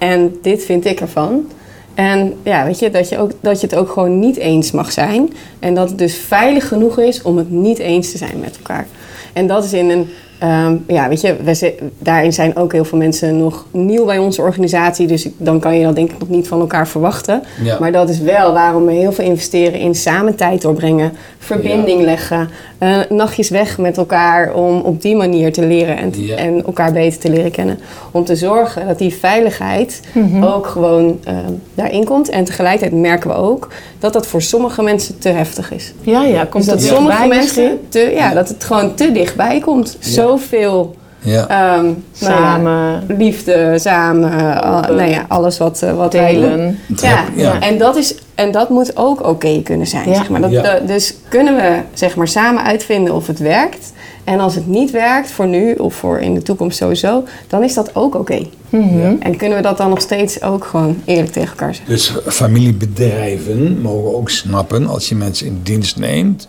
[0.03, 1.47] en dit vind ik ervan.
[1.93, 4.91] En ja, weet je, dat je, ook, dat je het ook gewoon niet eens mag
[4.91, 5.33] zijn.
[5.59, 8.87] En dat het dus veilig genoeg is om het niet eens te zijn met elkaar.
[9.33, 10.09] En dat is in een,
[10.43, 14.17] ehm, ja, weet je, we, zi- daarin zijn ook heel veel mensen nog nieuw bij
[14.17, 15.07] onze organisatie.
[15.07, 17.43] Dus ik- dan kan je dat denk ik nog niet van elkaar verwachten.
[17.63, 17.77] Ja.
[17.79, 22.49] Maar dat is wel waarom we heel veel investeren in samen tijd doorbrengen, verbinding leggen,
[22.77, 26.35] eh, nachtjes weg met elkaar om op die manier te leren en, Ja.
[26.35, 27.79] en elkaar beter te leren kennen.
[28.11, 29.99] Om te zorgen dat die veiligheid
[30.43, 31.33] ook gewoon eh,
[31.75, 32.29] daarin komt.
[32.29, 33.67] En tegelijkertijd merken we ook
[33.99, 35.93] dat dat voor sommige mensen te heftig is.
[36.01, 39.59] ja, ja, komt Dus dat dat sommige mensen, te, ja, dat het gewoon te dichtbij
[39.59, 39.97] komt.
[40.37, 41.47] Zoveel Ja.
[41.47, 46.41] ehm, nou ja, Samen liefde, samen, al- nou ja, alles wat, eh, wat wij doen.
[46.41, 46.79] delen.
[47.01, 47.59] Ja, Ja.
[47.61, 50.09] en dat, is, en dat moet ook oké kunnen zijn.
[50.09, 50.15] Ja.
[50.15, 50.41] Zeg maar.
[50.41, 50.61] dat, Ja.
[50.61, 53.91] dat- dus kunnen we zeg maar, samen uitvinden of het werkt.
[54.23, 57.73] En als het niet werkt, voor nu of voor in de toekomst sowieso, dan is
[57.73, 58.39] dat ook oké.
[58.69, 59.15] Mhm.
[59.19, 61.93] En kunnen we dat dan nog steeds ook gewoon eerlijk tegen elkaar zeggen.
[61.93, 66.47] Dus familiebedrijven mogen ook snappen als je mensen in dienst neemt,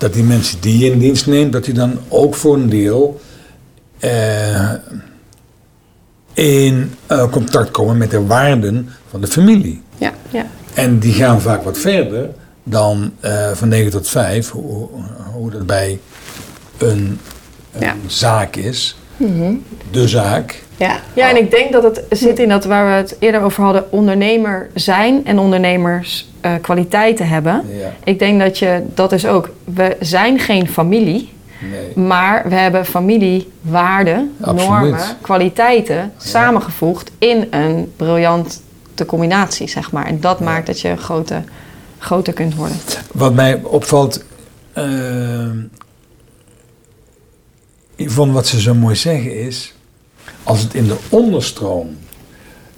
[0.00, 3.20] dat die mensen die je in dienst neemt, dat die dan ook voor een deel
[3.98, 4.70] eh,
[6.32, 9.82] in eh, contact komen met de waarden van de familie.
[9.98, 10.46] Ja, ja.
[10.74, 12.28] En die gaan vaak wat verder
[12.62, 14.88] dan eh, van 9 tot 5, hoe,
[15.32, 16.00] hoe dat bij
[16.78, 17.18] een,
[17.72, 17.94] een Ja.
[18.06, 18.96] zaak is.
[19.20, 19.54] Mhm.
[19.90, 20.62] De zaak.
[20.76, 23.62] Ja, Ja, en ik denk dat het zit in dat waar we het eerder over
[23.62, 27.62] hadden, ondernemer zijn en ondernemers eh, kwaliteiten hebben.
[27.78, 31.32] Ja, Ik denk dat je, dat is ook, we zijn geen familie,
[31.70, 32.04] nee.
[32.06, 34.68] maar we hebben familiewaarden, Absoluut.
[34.68, 40.06] normen, kwaliteiten samengevoegd in een briljante combinatie, zeg maar.
[40.06, 41.42] En dat maakt dat je grote,
[41.98, 42.76] groter kunt worden.
[43.12, 44.24] Wat mij opvalt,
[44.72, 44.84] eh
[48.06, 49.74] van wat ze zo mooi zeggen is,
[50.42, 51.96] als het in de onderstroom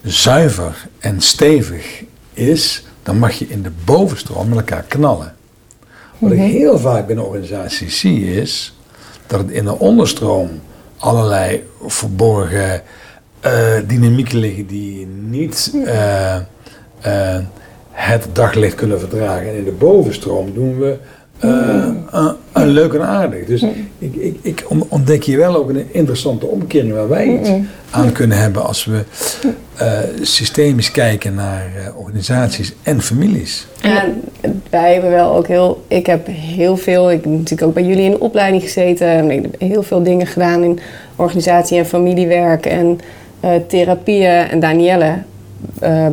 [0.02, 2.02] zuiver en stevig
[2.32, 5.34] is, dan mag je in de bovenstroom met elkaar knallen.
[6.18, 8.76] Wat ik heel vaak binnen organisaties zie is
[9.26, 10.60] dat het in de onderstroom
[10.96, 12.82] allerlei verborgen
[13.40, 16.36] eh, dynamieken liggen die niet eh,
[17.00, 17.38] eh,
[17.90, 19.48] het daglicht kunnen verdragen.
[19.48, 20.98] En in de bovenstroom doen we
[21.42, 23.46] eh, een, een leuk en aardig.
[23.46, 23.62] Dus
[23.98, 27.50] ik, ik, ik on- ontdek hier wel ook een interessante omkering waar wij iets
[27.90, 29.02] aan kunnen hebben als we
[29.76, 33.66] eh, systemisch kijken naar eh, organisaties en families.
[33.80, 34.22] En
[34.70, 38.04] wij hebben wel ook heel, ik heb heel veel, ik heb natuurlijk ook bij jullie
[38.04, 39.06] in de opleiding gezeten.
[39.08, 40.78] En ik heb heel veel dingen gedaan in
[41.16, 42.98] organisatie en familiewerk en
[43.68, 44.48] therapieën.
[44.48, 45.14] En Danielle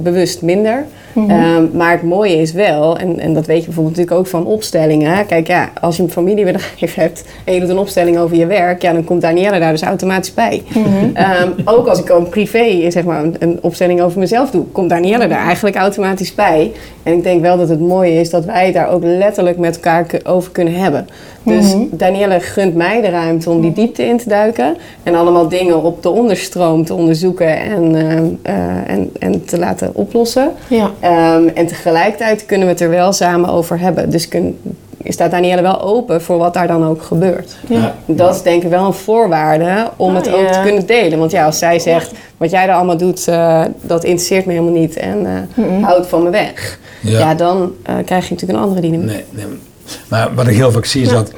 [0.03, 0.85] bewust minder.
[1.15, 4.45] Ehm, maar het mooie is wel, en, en dat weet je bijvoorbeeld natuurlijk ook van
[4.45, 5.25] opstellingen.
[5.25, 8.81] Kijk, ja, als je een familiebedrijf hebt en je doet een opstelling over je werk,
[8.81, 10.63] ja, dan komt Danielle daar dus automatisch bij.
[11.13, 14.89] Ehm, ook als ik ook privé zeg maar, een, een opstelling over mezelf doe, komt
[14.89, 16.71] Danielle daar eigenlijk automatisch bij.
[17.03, 19.75] En ik denk wel dat het mooie is dat wij het daar ook letterlijk met
[19.75, 21.07] elkaar over kunnen hebben.
[21.43, 24.75] Dus Danielle gunt mij de ruimte om die diepte in te duiken.
[25.03, 29.95] En allemaal dingen op de onderstroom te onderzoeken en, ehm, eh, en, en te laten
[29.95, 30.51] oplossen.
[30.67, 30.91] Ja.
[30.99, 34.09] Ehm, en tegelijkertijd kunnen we het er wel samen over hebben.
[34.09, 34.59] Dus kun,
[35.03, 37.55] staat Danielle wel open voor wat daar dan ook gebeurt.
[37.67, 37.95] Ja.
[38.05, 40.51] Dat is denk ik wel een voorwaarde om Ah, het ook ja.
[40.51, 41.19] te kunnen delen.
[41.19, 44.73] Want ja, als zij zegt, wat jij er allemaal doet, eh, dat interesseert me helemaal
[44.73, 45.25] niet en
[45.55, 46.79] eh houdt van me weg.
[47.01, 47.19] Ja.
[47.19, 49.07] Ja, dan eh, krijg je natuurlijk een andere dynamiek.
[49.11, 49.45] Nee, nee.
[50.07, 51.31] Maar wat ik heel vaak zie is dat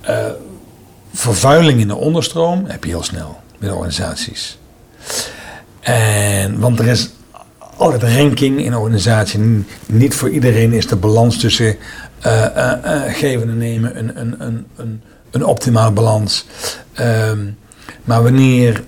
[0.00, 0.16] eh,
[1.12, 4.58] vervuiling in de onderstroom heb je heel snel binnen organisaties.
[5.80, 7.10] En, want er is
[7.76, 9.64] altijd een ranking in een organisatie.
[9.86, 11.76] Niet voor iedereen is de balans tussen
[12.20, 16.46] eh, eh, eh, geven en nemen een, een, een, een, een optimale balans.
[16.92, 17.38] Ehm,
[18.04, 18.84] maar wanneer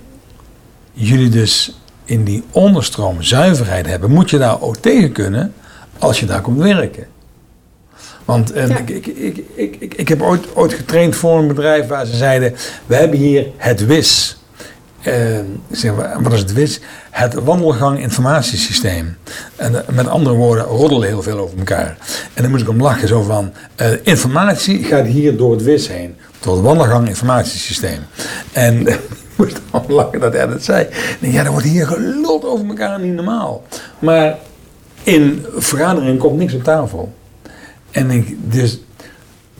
[0.93, 5.53] jullie dus in die onderstroom zuiverheid hebben, moet je daar ook tegen kunnen
[5.99, 7.07] als je daar komt werken.
[8.25, 11.87] Want eh, ik, ik, ik, ik, ik, ik heb ooit, ooit getraind voor een bedrijf
[11.87, 14.38] waar ze zeiden: We hebben hier het WIS.
[15.01, 15.13] Eh,
[15.71, 16.79] zeg, "Wa- wat is het WIS?
[17.09, 19.17] Het wandelgang informatiesysteem.
[19.55, 21.97] En eh, met andere woorden, roddelen heel veel over elkaar.
[22.33, 25.87] En dan moest ik om lachen, zo van: eh, informatie gaat hier door het WIS
[25.87, 26.15] heen.
[26.39, 27.99] Door het wandelgang informatiesysteem.
[28.51, 28.99] En ik
[29.35, 30.87] moest om lachen dat hij dat zei.
[31.19, 33.63] Denk, ja, er wordt hier geluld over elkaar, niet normaal.
[33.99, 34.37] Maar
[35.03, 37.13] in vergaderingen komt niks op tafel.
[37.91, 38.79] En ik, dus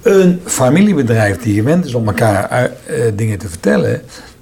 [0.02, 2.72] een familiebedrijf die gewend is om elkaar
[3.16, 4.02] dingen te vertellen,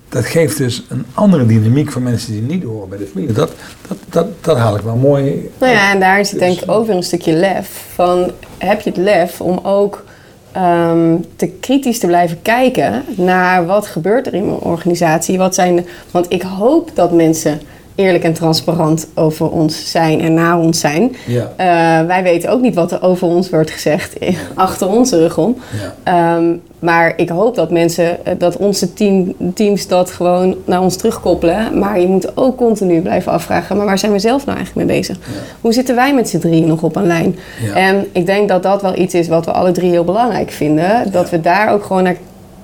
[0.10, 3.34] dat geeft dus een andere dynamiek voor mensen die niet horen bij de familie.
[3.34, 3.52] Dat,
[3.88, 5.50] dat, dat, dat haal ik wel mooi.
[5.58, 7.86] Nou ja, en daar zit denk ik ook weer een stukje lef.
[7.94, 10.04] Van, heb je het lef om ook
[10.52, 15.38] ehm, te kritisch te blijven kijken naar wat gebeurt er in mijn organisatie?
[15.38, 17.62] Wat zijn de, want ik hoop dat mensen
[17.98, 21.16] eerlijk en transparant over ons zijn en naar ons zijn.
[21.26, 21.52] Ja.
[21.56, 24.14] Eh, wij weten ook niet wat er over ons wordt gezegd
[24.54, 25.58] achter onze rug om.
[25.82, 25.96] Ja.
[26.04, 30.96] Ehm, maar ik hoop dat mensen, eh, dat onze team, teams dat gewoon naar ons
[30.96, 31.80] terugkoppelen.
[31.80, 34.98] Maar je moet ook continu blijven afvragen, maar waar zijn we zelf nou eigenlijk mee
[34.98, 35.18] bezig?
[35.62, 37.36] Hoe zitten wij met z'n drieën nog op een lijn?
[37.74, 41.12] En ik denk dat dat wel iets is wat we alle drie heel belangrijk vinden.
[41.12, 42.18] Dat we daar ook gewoon naar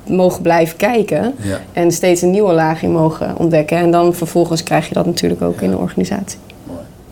[0.08, 1.34] mogen blijven kijken.
[1.42, 1.60] Ja.
[1.74, 3.78] En steeds een nieuwe laag in mogen ontdekken.
[3.78, 6.40] En dan vervolgens krijg je dat natuurlijk ook in de organisatie.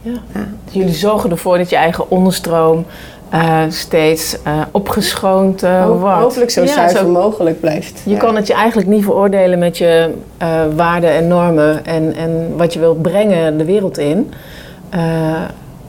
[0.01, 0.11] Ja.
[0.33, 0.47] Ja.
[0.71, 2.85] Jullie zorgen ervoor dat je eigen onderstroom
[3.29, 6.21] eh, steeds eh, opgeschoond eh, Ho- wordt.
[6.21, 8.01] Hopelijk zo Ja, zuiver mogelijk blijft.
[8.03, 8.17] Je Ja.
[8.17, 12.73] kan het je eigenlijk niet veroordelen met je eh, waarden en normen en, en wat
[12.73, 14.31] je wilt brengen de wereld in,
[14.89, 14.99] eh,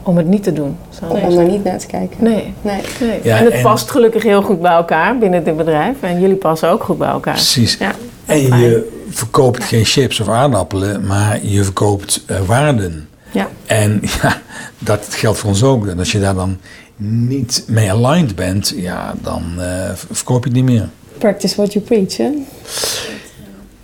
[0.03, 0.76] om het niet te doen.
[1.00, 1.05] Zo.
[1.05, 2.16] Om om er niet naar te kijken.
[2.24, 2.55] Nee.
[2.62, 2.80] Nee.
[3.00, 3.20] nee.
[3.22, 5.96] Ja, en het en- past gelukkig heel goed bij elkaar binnen dit bedrijf.
[6.00, 7.34] En jullie passen ook goed bij elkaar.
[7.34, 7.76] Precies.
[7.78, 7.92] Ja.
[8.26, 8.61] En fijn.
[8.61, 13.09] je verkoopt geen chips of aardappelen, maar je verkoopt eh, waarden.
[13.30, 13.48] Ja.
[13.66, 14.40] En ja,
[14.78, 15.86] dat geldt voor ons ook.
[15.86, 16.59] En als je daar dan
[16.96, 20.88] niet mee aligned bent, ja, dan eh, verkoop je het niet meer.
[21.18, 22.30] Practice what you preach, hè?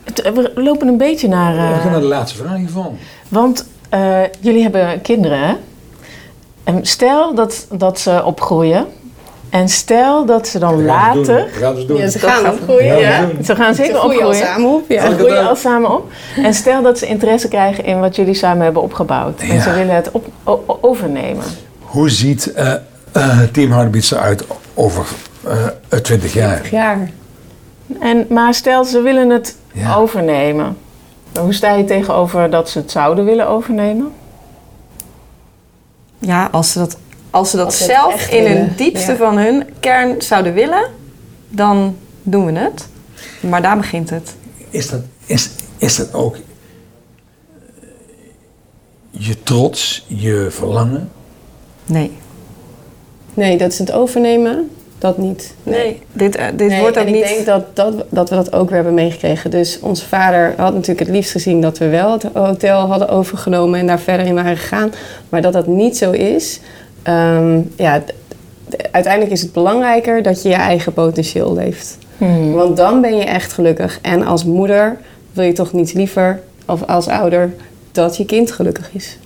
[0.04, 1.56] Het- We lopen een beetje naar...
[1.56, 2.96] eh, We gaan naar de laatste vraag hiervan.
[3.28, 5.54] Want eh, jullie hebben kinderen, hè?
[6.68, 8.86] En stel dat, dat ze opgroeien.
[9.50, 11.48] En stel dat ze dan later...
[11.52, 11.96] Gaan ze doen.
[11.96, 12.98] Ja, ze gaan opgroeien.
[12.98, 13.28] Ja.
[13.44, 14.46] Ze gaan zeker Ze groeien al opgroeien.
[14.54, 14.84] samen op.
[14.90, 15.10] Ja.
[15.10, 16.10] Ze groeien al samen op.
[16.36, 19.40] En stel dat ze interesse krijgen in wat jullie samen hebben opgebouwd.
[19.40, 19.60] En Ja.
[19.62, 21.44] ze willen het op, o- o- overnemen.
[21.80, 22.72] Hoe ziet eh,
[23.12, 24.44] eh, Team Heartbeats eruit
[24.74, 25.06] over
[25.88, 26.68] eh 20 jaar?
[26.70, 27.10] jaar.
[28.00, 29.94] En, maar stel ze willen het Ja.
[29.94, 30.76] overnemen.
[31.40, 34.12] Hoe sta je tegenover dat ze het zouden willen overnemen?
[36.18, 36.96] Ja, als ze dat,
[37.30, 39.16] als ze dat Als ze het zelf in hun willen, diepste ja.
[39.16, 40.90] van hun kern zouden willen,
[41.48, 42.88] dan doen we het.
[43.40, 44.34] Maar daar begint het.
[44.70, 46.36] Is dat, is, is dat ook
[49.10, 51.10] je trots, je verlangen?
[51.86, 52.16] Nee.
[53.34, 54.70] Nee, dat is het overnemen.
[54.98, 55.54] Dat niet.
[55.62, 57.22] Nee, dit, eh, dit Nee, wordt ook en niet...
[57.22, 59.50] ik denk dat, dat, dat we dat ook weer hebben meegekregen.
[59.50, 63.80] Dus onze vader had natuurlijk het liefst gezien dat we wel het hotel hadden overgenomen
[63.80, 64.92] en daar verder in waren gegaan.
[65.28, 66.60] Maar dat dat niet zo is.
[67.02, 68.02] ehm, ja,
[68.90, 71.98] uiteindelijk is het belangrijker dat je je eigen potentieel leeft.
[72.52, 73.98] Want dan ben je echt gelukkig.
[74.02, 74.96] En als moeder
[75.32, 77.54] wil je toch niets liever, of als ouder,
[77.92, 79.16] dat je kind gelukkig is.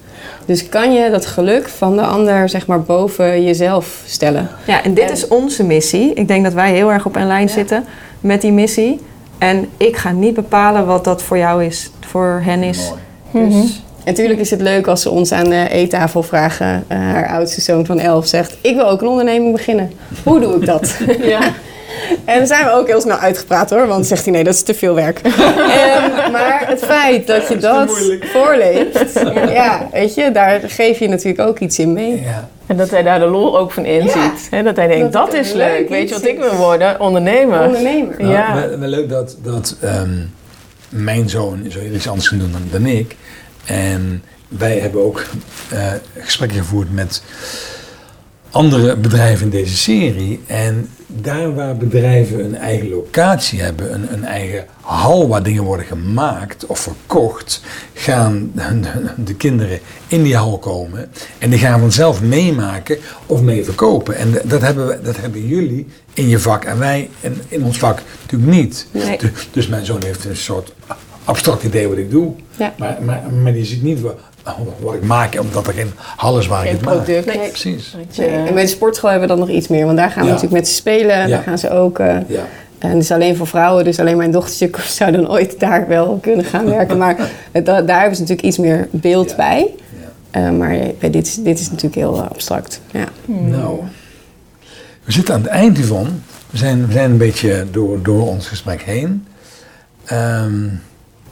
[0.45, 4.49] Dus kan je dat geluk van de ander zeg maar boven jezelf stellen.
[4.67, 6.15] Ja, en dit En- is onze missie.
[6.15, 7.85] Ik denk dat wij heel erg op een lijn zitten
[8.21, 9.01] met die missie.
[9.39, 12.93] En ik ga niet bepalen wat dat voor jou is, voor hen is.
[13.33, 13.71] Dus En
[14.05, 16.85] natuurlijk is het leuk als ze ons aan de eettafel vragen.
[16.89, 19.93] Eh, haar oudste zoon van 11 zegt: Ik wil ook een onderneming beginnen.
[20.25, 20.97] Hoe doe ik dat?
[21.23, 21.41] Ja.
[22.25, 24.55] En dan zijn we ook heel snel uitgepraat hoor, want dan zegt hij: Nee, dat
[24.55, 25.21] is te veel werk.
[25.83, 29.13] En, maar het feit dat je dat voorleeft,
[29.61, 32.21] ja, weet je, daar geef je natuurlijk ook iets in mee.
[32.23, 32.49] Ja.
[32.67, 34.49] En dat hij daar de lol ook van inziet.
[34.51, 35.79] Hè, dat hij denkt, Dat is leuk.
[35.79, 37.01] leuk Weet je wat ik wil worden?
[37.01, 37.67] Ondernemer.
[37.67, 38.15] Ondernemer.
[38.19, 38.69] Nou, Ja.
[38.79, 40.11] wel, leuk dat, dat ehm,
[40.89, 43.17] mijn zoon zo iets anders kan doen dan, dan ik.
[43.65, 45.25] En wij hebben ook
[45.71, 47.23] eh, gesprekken gevoerd met
[48.51, 50.41] andere bedrijven in deze serie.
[50.47, 55.87] En daar waar bedrijven een eigen locatie hebben, een, een eigen hal waar dingen worden
[55.87, 57.63] gemaakt of verkocht,
[57.95, 58.81] gaan de,
[59.25, 64.17] de kinderen in die hal komen en die gaan vanzelf meemaken of mee verkopen.
[64.17, 67.79] En dat hebben, we, dat hebben jullie in je vak en wij in, in ons
[67.79, 68.87] vak natuurlijk niet.
[68.91, 69.19] Nee.
[69.19, 70.73] Du- Dus mijn zoon heeft een soort
[71.25, 72.75] abstract idee wat ik doe, Ja.
[72.79, 74.19] maar, maar, maar die ziet niet wat,
[74.81, 76.95] wat ik maak, omdat er geen hal is waar ik maak.
[76.95, 77.27] product.
[77.27, 77.37] Nee.
[77.37, 77.49] Nee.
[77.49, 77.97] Precies.
[78.19, 80.27] Nee, En bij de sportschool hebben we dat nog iets meer, want daar gaan we
[80.29, 80.33] Ja.
[80.35, 81.17] natuurlijk met ze spelen.
[81.19, 81.27] Ja.
[81.27, 81.99] Daar gaan ze ook.
[81.99, 82.41] eh, Ja.
[82.79, 86.19] En het is alleen voor vrouwen, dus alleen mijn dochtertje zou dan ooit daar wel
[86.23, 86.99] kunnen gaan werken.
[86.99, 87.17] Maar
[87.53, 89.37] het- daar hebben ze natuurlijk iets meer beeld Ja.
[89.37, 89.71] bij.
[90.33, 90.47] Ja.
[90.47, 92.81] Eh, maar bij dit, is- dit is natuurlijk heel eh, abstract.
[92.91, 93.05] Ja.
[93.27, 93.81] Nou,
[95.05, 96.23] we zitten aan het eind hiervan.
[96.51, 99.27] We zijn, we zijn een beetje door, door ons gesprek heen.
[100.05, 100.65] Ehm,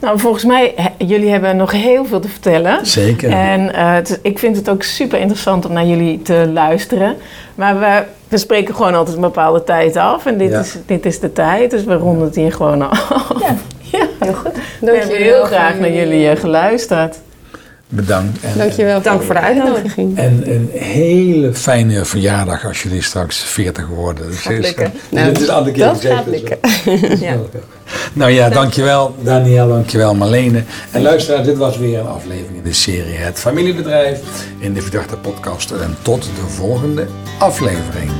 [0.01, 2.87] Nou, volgens mij, he- jullie hebben nog heel veel te vertellen.
[2.87, 3.31] zeker.
[3.31, 7.17] En eh, het- ik vind het ook super interessant om naar jullie te luisteren.
[7.55, 10.27] Maar we, we spreken gewoon altijd een bepaalde tijd af.
[10.27, 10.61] En dit, Ja.
[10.61, 13.33] is, dit is de tijd, dus we ronden het hier gewoon af.
[13.41, 13.55] Ja.
[13.93, 14.07] Ja.
[14.21, 14.53] Heel goed.
[14.81, 17.19] We hebben heel graag naar jullie eh, geluisterd.
[17.93, 18.39] Bedankt.
[18.43, 19.03] En, Dankjewel.
[19.03, 20.19] Dank voor de uitnodiging.
[20.19, 24.27] En een hele fijne verjaardag als jullie straks 40 worden.
[24.27, 24.93] Dus Gaat lukken.
[25.11, 26.59] dus het is een andere keer dat gaat dus lukken.
[26.85, 27.37] wel- Ja.
[28.13, 30.63] Nou ja, dankjewel Daniel, dankjewel Marlene.
[30.91, 34.21] En luisteraars, dit was weer een aflevering in de serie Het Familiebedrijf
[34.59, 35.71] in de Verdachte Podcast.
[35.71, 37.07] En tot de volgende
[37.39, 38.11] aflevering.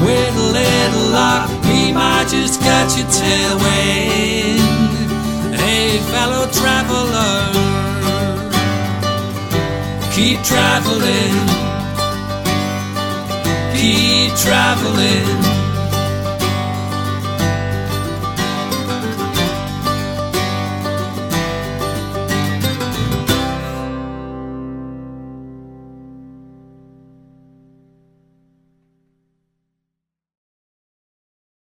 [0.00, 4.60] With a little luck, we might just catch a tailwind.
[5.60, 7.57] Hey, fellow traveler,
[10.18, 11.46] keep traveling,
[13.72, 15.57] keep traveling.